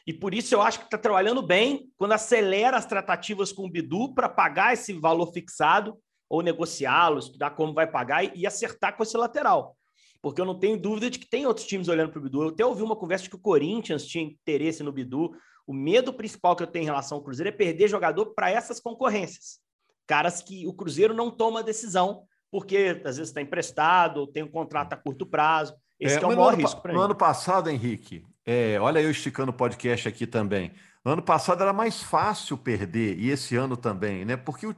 E 0.07 0.13
por 0.13 0.33
isso 0.35 0.55
eu 0.55 0.63
acho 0.63 0.79
que 0.79 0.85
está 0.87 0.99
trabalhando 0.99 1.43
bem 1.43 1.91
quando 1.97 2.13
acelera 2.13 2.77
as 2.77 2.87
tratativas 2.87 3.53
com 3.53 3.67
o 3.67 3.71
Bidu 3.71 4.15
para 4.15 4.29
pagar 4.29 4.73
esse 4.73 4.93
valor 4.93 5.33
fixado 5.33 5.99
ou 6.29 6.43
negociá-lo, 6.43 7.19
estudar 7.19 7.51
como 7.51 7.75
vai 7.75 7.87
pagar 7.87 8.25
e, 8.37 8.47
acertar 8.47 8.97
com 8.97 9.03
esse 9.03 9.17
lateral. 9.17 9.77
Porque 10.23 10.41
eu 10.41 10.45
não 10.45 10.59
tenho 10.59 10.79
dúvida 10.79 11.09
de 11.09 11.19
que 11.19 11.29
tem 11.29 11.47
outros 11.47 11.67
times 11.67 11.89
olhando 11.89 12.11
para 12.11 12.19
o 12.19 12.23
Bidu. 12.23 12.43
Eu 12.43 12.49
até 12.49 12.65
ouvi 12.65 12.83
uma 12.83 12.97
conversa 12.97 13.25
de 13.25 13.31
que 13.31 13.37
o 13.37 13.41
Corinthians 13.41 14.07
tinha 14.07 14.25
interesse 14.25 14.83
no 14.83 14.93
Bidu. 14.93 15.33
O 15.67 15.73
medo 15.73 16.13
principal 16.13 16.55
que 16.55 16.63
eu 16.63 16.67
tenho 16.67 16.83
em 16.83 16.87
relação 16.87 17.19
ao 17.19 17.25
Cruzeiro 17.25 17.49
é 17.49 17.53
perder 17.53 17.89
jogador 17.89 18.35
para 18.35 18.51
essas 18.51 18.81
concorrências. 18.81 19.61
Caras 20.07 20.43
que 20.43 20.67
o 20.67 20.75
Cruzeiro 20.75 21.15
não 21.15 21.31
toma 21.31 21.63
decisão 21.63 22.25
porque 22.51 23.01
às 23.05 23.17
vezes 23.17 23.31
está 23.31 23.41
emprestado, 23.41 24.27
tem 24.27 24.43
um 24.43 24.51
contrato 24.51 24.93
a 24.93 24.97
curto 24.97 25.25
prazo. 25.25 25.75
Esse 25.99 26.19
é, 26.19 26.23
é 26.23 26.27
o 26.27 26.29
maior 26.29 26.55
risco 26.55 26.81
para 26.83 26.93
No 26.93 27.01
ano 27.01 27.15
passado, 27.15 27.71
Henrique, 27.71 28.25
é, 28.45 28.79
olha 28.81 29.01
eu 29.01 29.11
esticando 29.11 29.51
o 29.51 29.55
podcast 29.55 30.09
aqui 30.09 30.27
também. 30.27 30.73
No 31.05 31.13
ano 31.13 31.23
passado 31.23 31.63
era 31.63 31.73
mais 31.73 32.03
fácil 32.03 32.59
perder, 32.59 33.19
e 33.19 33.31
esse 33.31 33.57
ano 33.57 33.77
também, 33.77 34.25
né? 34.25 34.37
Porque 34.37 34.67
o, 34.67 34.75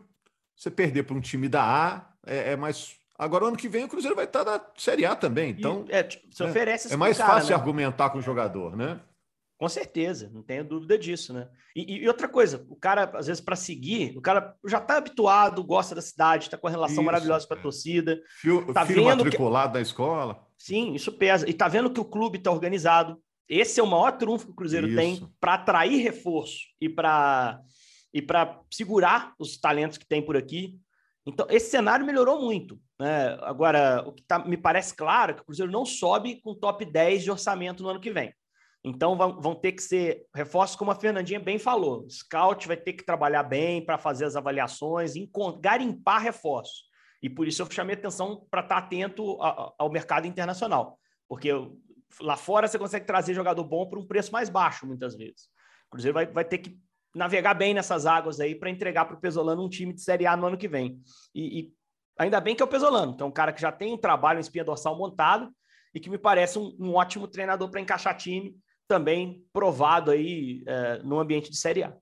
você 0.54 0.70
perder 0.70 1.04
para 1.04 1.16
um 1.16 1.20
time 1.20 1.48
da 1.48 1.62
A 1.64 2.12
é, 2.26 2.52
é 2.52 2.56
mais 2.56 2.96
Agora, 3.22 3.46
ano 3.46 3.56
que 3.56 3.68
vem, 3.68 3.84
o 3.84 3.88
Cruzeiro 3.88 4.16
vai 4.16 4.24
estar 4.24 4.44
na 4.44 4.60
Série 4.76 5.06
A 5.06 5.14
também. 5.14 5.50
Então, 5.50 5.84
e, 5.88 5.92
é, 5.92 6.08
você 6.28 6.42
oferece 6.42 6.90
é, 6.90 6.94
é 6.94 6.96
mais 6.96 7.16
cara, 7.16 7.34
fácil 7.34 7.50
né? 7.50 7.54
argumentar 7.54 8.10
com 8.10 8.18
o 8.18 8.22
jogador, 8.22 8.76
né? 8.76 9.00
Com 9.56 9.68
certeza, 9.68 10.28
não 10.34 10.42
tenho 10.42 10.64
dúvida 10.64 10.98
disso, 10.98 11.32
né? 11.32 11.48
E, 11.76 11.98
e 11.98 12.08
outra 12.08 12.26
coisa, 12.26 12.66
o 12.68 12.74
cara, 12.74 13.04
às 13.14 13.28
vezes, 13.28 13.40
para 13.40 13.54
seguir, 13.54 14.18
o 14.18 14.20
cara 14.20 14.56
já 14.66 14.78
está 14.78 14.96
habituado, 14.96 15.62
gosta 15.62 15.94
da 15.94 16.02
cidade, 16.02 16.46
está 16.46 16.58
com 16.58 16.66
a 16.66 16.70
relação 16.70 16.96
isso, 16.96 17.04
maravilhosa 17.04 17.46
com 17.46 17.54
a 17.54 17.58
torcida. 17.58 18.20
Fio, 18.40 18.72
tá 18.72 18.84
filho 18.84 19.04
matriculado 19.04 19.68
que... 19.68 19.74
da 19.74 19.80
escola. 19.80 20.44
Sim, 20.58 20.92
isso 20.92 21.12
pesa. 21.12 21.48
E 21.48 21.54
tá 21.54 21.68
vendo 21.68 21.92
que 21.92 22.00
o 22.00 22.04
clube 22.04 22.38
está 22.38 22.50
organizado. 22.50 23.22
Esse 23.48 23.78
é 23.78 23.82
o 23.84 23.86
maior 23.86 24.10
trunfo 24.18 24.46
que 24.46 24.52
o 24.52 24.56
Cruzeiro 24.56 24.88
isso. 24.88 24.96
tem 24.96 25.28
para 25.38 25.54
atrair 25.54 26.02
reforço 26.02 26.58
e 26.80 26.88
para 26.88 27.60
e 28.12 28.20
para 28.20 28.60
segurar 28.68 29.32
os 29.38 29.56
talentos 29.56 29.96
que 29.96 30.06
tem 30.06 30.20
por 30.20 30.36
aqui. 30.36 30.76
Então, 31.26 31.46
esse 31.48 31.70
cenário 31.70 32.04
melhorou 32.04 32.42
muito. 32.42 32.80
Né? 33.02 33.36
Agora, 33.42 34.04
o 34.06 34.12
que 34.12 34.22
tá, 34.22 34.38
me 34.38 34.56
parece 34.56 34.94
claro 34.94 35.32
é 35.32 35.34
que 35.34 35.40
o 35.40 35.44
Cruzeiro 35.44 35.72
não 35.72 35.84
sobe 35.84 36.40
com 36.40 36.54
top 36.54 36.84
10 36.84 37.24
de 37.24 37.32
orçamento 37.32 37.82
no 37.82 37.88
ano 37.88 38.00
que 38.00 38.12
vem. 38.12 38.32
Então 38.84 39.16
vão, 39.16 39.40
vão 39.40 39.56
ter 39.56 39.72
que 39.72 39.82
ser 39.82 40.24
reforços, 40.32 40.76
como 40.76 40.92
a 40.92 40.94
Fernandinha 40.94 41.40
bem 41.40 41.58
falou. 41.58 42.08
Scout 42.08 42.68
vai 42.68 42.76
ter 42.76 42.92
que 42.92 43.04
trabalhar 43.04 43.42
bem 43.42 43.84
para 43.84 43.98
fazer 43.98 44.24
as 44.24 44.36
avaliações, 44.36 45.14
garimpar 45.60 46.22
reforços. 46.22 46.84
E 47.20 47.28
por 47.28 47.48
isso 47.48 47.62
eu 47.62 47.70
chamei 47.72 47.96
atenção 47.96 48.46
para 48.48 48.60
estar 48.62 48.80
tá 48.80 48.86
atento 48.86 49.36
ao 49.76 49.90
mercado 49.90 50.28
internacional. 50.28 50.96
Porque 51.28 51.50
lá 52.20 52.36
fora 52.36 52.68
você 52.68 52.78
consegue 52.78 53.04
trazer 53.04 53.34
jogador 53.34 53.64
bom 53.64 53.88
por 53.88 53.98
um 53.98 54.06
preço 54.06 54.30
mais 54.30 54.48
baixo, 54.48 54.86
muitas 54.86 55.16
vezes. 55.16 55.48
O 55.88 55.90
Cruzeiro 55.90 56.14
vai, 56.14 56.26
vai 56.26 56.44
ter 56.44 56.58
que 56.58 56.78
navegar 57.12 57.54
bem 57.54 57.74
nessas 57.74 58.06
águas 58.06 58.38
aí 58.38 58.54
para 58.54 58.70
entregar 58.70 59.06
para 59.06 59.16
o 59.16 59.20
Pesolano 59.20 59.64
um 59.64 59.68
time 59.68 59.92
de 59.92 60.02
Série 60.02 60.24
A 60.24 60.36
no 60.36 60.46
ano 60.46 60.56
que 60.56 60.68
vem. 60.68 61.00
E, 61.34 61.58
e, 61.58 61.72
ainda 62.18 62.40
bem 62.40 62.54
que 62.54 62.62
é 62.62 62.64
o 62.64 62.68
Pesolano, 62.68 63.16
que 63.16 63.22
é 63.22 63.26
um 63.26 63.30
cara 63.30 63.52
que 63.52 63.60
já 63.60 63.72
tem 63.72 63.92
um 63.92 63.98
trabalho 63.98 64.38
em 64.38 64.40
espinha 64.40 64.64
dorsal 64.64 64.96
montado 64.96 65.50
e 65.94 66.00
que 66.00 66.10
me 66.10 66.18
parece 66.18 66.58
um, 66.58 66.74
um 66.78 66.94
ótimo 66.94 67.28
treinador 67.28 67.68
para 67.70 67.80
encaixar 67.80 68.16
time 68.16 68.56
também 68.88 69.44
provado 69.52 70.10
aí 70.10 70.62
é, 70.66 70.98
no 71.02 71.18
ambiente 71.18 71.50
de 71.50 71.56
Série 71.56 71.82
A. 71.82 71.96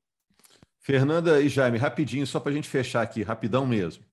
Fernanda 0.80 1.40
e 1.40 1.48
Jaime, 1.48 1.78
rapidinho, 1.78 2.26
só 2.26 2.40
para 2.40 2.50
a 2.50 2.54
gente 2.54 2.68
fechar 2.68 3.02
aqui, 3.02 3.22
rapidão 3.22 3.66
mesmo. 3.66 4.04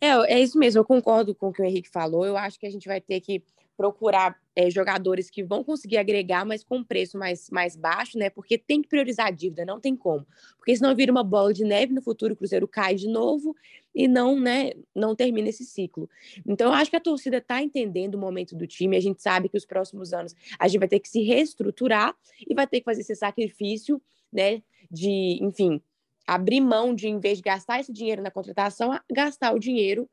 É, 0.00 0.08
é 0.34 0.40
isso 0.40 0.58
mesmo, 0.58 0.80
eu 0.80 0.84
concordo 0.84 1.34
com 1.34 1.48
o 1.48 1.52
que 1.52 1.62
o 1.62 1.64
Henrique 1.64 1.90
falou. 1.90 2.24
Eu 2.24 2.36
acho 2.36 2.58
que 2.58 2.66
a 2.66 2.70
gente 2.70 2.88
vai 2.88 3.00
ter 3.00 3.20
que 3.20 3.42
procurar 3.80 4.38
é, 4.54 4.68
jogadores 4.68 5.30
que 5.30 5.42
vão 5.42 5.64
conseguir 5.64 5.96
agregar, 5.96 6.44
mas 6.44 6.62
com 6.62 6.84
preço 6.84 7.16
mais, 7.16 7.48
mais 7.48 7.74
baixo, 7.74 8.18
né? 8.18 8.28
Porque 8.28 8.58
tem 8.58 8.82
que 8.82 8.88
priorizar 8.88 9.28
a 9.28 9.30
dívida, 9.30 9.64
não 9.64 9.80
tem 9.80 9.96
como. 9.96 10.26
Porque 10.58 10.76
senão 10.76 10.94
vira 10.94 11.10
uma 11.10 11.24
bola 11.24 11.50
de 11.54 11.64
neve 11.64 11.94
no 11.94 12.02
futuro, 12.02 12.34
o 12.34 12.36
Cruzeiro 12.36 12.68
cai 12.68 12.94
de 12.94 13.08
novo 13.08 13.56
e 13.94 14.06
não, 14.06 14.38
né, 14.38 14.72
não 14.94 15.16
termina 15.16 15.48
esse 15.48 15.64
ciclo. 15.64 16.10
Então, 16.46 16.66
eu 16.68 16.74
acho 16.74 16.90
que 16.90 16.96
a 16.96 17.00
torcida 17.00 17.38
está 17.38 17.62
entendendo 17.62 18.16
o 18.16 18.18
momento 18.18 18.54
do 18.54 18.66
time. 18.66 18.98
A 18.98 19.00
gente 19.00 19.22
sabe 19.22 19.48
que 19.48 19.56
os 19.56 19.64
próximos 19.64 20.12
anos 20.12 20.34
a 20.58 20.68
gente 20.68 20.78
vai 20.78 20.88
ter 20.88 21.00
que 21.00 21.08
se 21.08 21.22
reestruturar 21.22 22.14
e 22.46 22.54
vai 22.54 22.66
ter 22.66 22.80
que 22.80 22.84
fazer 22.84 23.00
esse 23.00 23.14
sacrifício, 23.14 23.98
né? 24.30 24.62
De, 24.90 25.38
enfim, 25.40 25.80
abrir 26.26 26.60
mão 26.60 26.94
de, 26.94 27.08
em 27.08 27.18
vez 27.18 27.38
de 27.38 27.44
gastar 27.44 27.80
esse 27.80 27.94
dinheiro 27.94 28.20
na 28.20 28.30
contratação, 28.30 28.90
gastar 29.10 29.54
o 29.54 29.58
dinheiro 29.58 30.06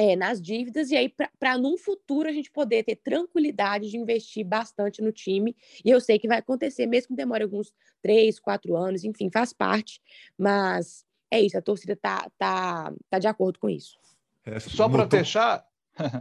é, 0.00 0.16
nas 0.16 0.40
dívidas, 0.40 0.90
e 0.90 0.96
aí, 0.96 1.14
para 1.38 1.58
num 1.58 1.76
futuro 1.76 2.26
a 2.26 2.32
gente 2.32 2.50
poder 2.50 2.82
ter 2.84 2.96
tranquilidade 2.96 3.90
de 3.90 3.98
investir 3.98 4.46
bastante 4.46 5.02
no 5.02 5.12
time. 5.12 5.54
E 5.84 5.90
eu 5.90 6.00
sei 6.00 6.18
que 6.18 6.26
vai 6.26 6.38
acontecer, 6.38 6.86
mesmo 6.86 7.08
que 7.08 7.16
demore 7.16 7.42
alguns 7.42 7.70
três, 8.00 8.40
quatro 8.40 8.74
anos, 8.74 9.04
enfim, 9.04 9.28
faz 9.30 9.52
parte. 9.52 10.00
Mas 10.38 11.04
é 11.30 11.38
isso, 11.38 11.58
a 11.58 11.60
torcida 11.60 11.94
tá, 11.94 12.30
tá, 12.38 12.90
tá 13.10 13.18
de 13.18 13.26
acordo 13.26 13.58
com 13.58 13.68
isso. 13.68 13.98
É, 14.46 14.58
só 14.58 14.88
para 14.88 15.06
fechar, 15.06 15.66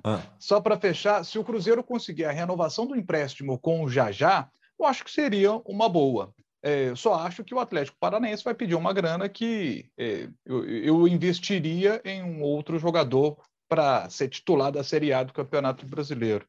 ah. 0.03 0.23
só 0.37 0.59
para 0.59 0.77
fechar, 0.77 1.23
se 1.23 1.39
o 1.39 1.43
Cruzeiro 1.45 1.81
conseguir 1.81 2.25
a 2.25 2.33
renovação 2.33 2.85
do 2.85 2.97
empréstimo 2.97 3.57
com 3.57 3.81
o 3.81 3.89
Jajá, 3.89 4.51
eu 4.77 4.85
acho 4.85 5.05
que 5.05 5.11
seria 5.11 5.53
uma 5.65 5.87
boa. 5.87 6.33
É, 6.61 6.93
só 6.95 7.13
acho 7.13 7.45
que 7.45 7.55
o 7.55 7.59
Atlético 7.61 7.95
Paranaense 7.97 8.43
vai 8.43 8.53
pedir 8.53 8.75
uma 8.75 8.91
grana 8.91 9.29
que 9.29 9.89
é, 9.97 10.27
eu, 10.45 10.65
eu, 10.65 11.07
investiria 11.07 12.01
em 12.03 12.21
um 12.21 12.41
outro 12.41 12.77
jogador 12.77 13.37
para 13.69 14.10
ser 14.10 14.27
titular 14.27 14.71
da 14.71 14.84
Série 14.84 15.13
A 15.13 15.23
do 15.23 15.32
Campeonato 15.32 15.86
Brasileiro. 15.86 16.45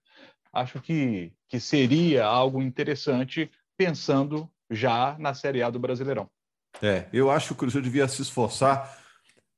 Acho 0.52 0.80
que, 0.80 1.32
que 1.48 1.60
seria 1.60 2.24
algo 2.24 2.60
interessante 2.62 3.50
pensando 3.76 4.50
já 4.70 5.16
na 5.18 5.34
Série 5.34 5.62
A 5.62 5.70
do 5.70 5.78
Brasileirão. 5.78 6.28
É, 6.82 7.06
eu 7.12 7.30
acho 7.30 7.48
que 7.48 7.52
o 7.52 7.56
Cruzeiro 7.56 7.84
devia 7.84 8.08
se 8.08 8.22
esforçar, 8.22 8.98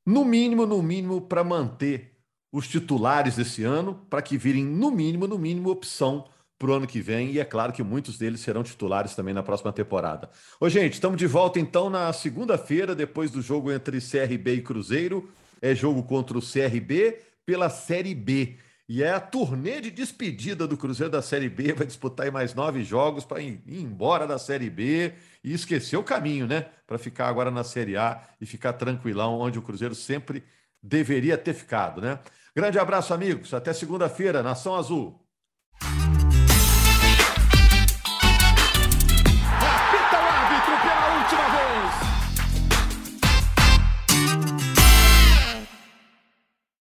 no 0.05 0.25
mínimo, 0.25 0.66
no 0.66 0.83
mínimo, 0.83 1.20
para 1.20 1.44
manter 1.44 2.16
os 2.53 2.66
titulares 2.66 3.37
desse 3.37 3.62
ano, 3.62 3.94
para 4.11 4.20
que 4.20 4.37
virem, 4.37 4.64
no 4.64 4.90
mínimo, 4.90 5.27
no 5.27 5.38
mínimo, 5.38 5.70
opção 5.70 6.29
para 6.59 6.70
o 6.70 6.75
ano 6.75 6.87
que 6.87 7.01
vem. 7.01 7.31
E 7.31 7.40
é 7.40 7.44
claro 7.44 7.72
que 7.72 7.83
muitos 7.83 8.18
deles 8.18 8.40
serão 8.40 8.62
titulares 8.62 9.14
também 9.14 9.33
na 9.33 9.42
próxima 9.42 9.72
temporada. 9.72 10.29
Ô, 10.61 10.68
gente, 10.68 10.94
estamos 10.94 11.16
de 11.16 11.27
volta 11.27 11.59
então 11.59 11.88
na 11.88 12.12
segunda-feira, 12.12 12.94
depois 12.94 13.31
do 13.31 13.40
jogo 13.40 13.70
entre 13.70 13.98
CRB 14.01 14.55
e 14.55 14.62
Cruzeiro. 14.62 15.31
É 15.61 15.75
jogo 15.75 16.03
contra 16.03 16.37
o 16.37 16.42
CRB 16.42 17.20
pela 17.44 17.68
Série 17.70 18.14
B. 18.14 18.57
E 18.88 19.02
é 19.02 19.11
a 19.11 19.20
turnê 19.20 19.81
de 19.81 19.90
despedida 19.90 20.66
do 20.66 20.76
Cruzeiro 20.76 21.11
da 21.11 21.22
Série 21.22 21.48
B. 21.48 21.72
Vai 21.72 21.87
disputar 21.87 22.31
mais 22.31 22.55
nove 22.55 22.83
jogos 22.83 23.24
para 23.24 23.40
ir 23.40 23.62
embora 23.66 24.26
da 24.26 24.38
Série 24.38 24.68
B 24.68 25.14
e 25.42 25.52
esquecer 25.55 25.96
o 25.96 26.05
caminho, 26.05 26.46
né? 26.46 26.66
Para 26.87 26.98
ficar 26.98 27.28
agora 27.28 27.50
na 27.50 27.64
Série 27.64 27.96
A 27.96 28.20
e 28.40 28.46
ficar 28.46 28.74
tranquilão, 28.74 29.38
onde 29.38 29.59
o 29.59 29.62
Cruzeiro 29.62 29.94
sempre 29.94 30.44
deveria 30.83 31.38
ter 31.38 31.55
ficado, 31.55 32.00
né? 32.00 32.18
Grande 32.55 32.78
abraço, 32.78 33.14
amigos. 33.14 33.55
Até 33.55 33.72
segunda-feira, 33.72 34.42
Nação 34.42 34.74
Azul. 34.74 35.21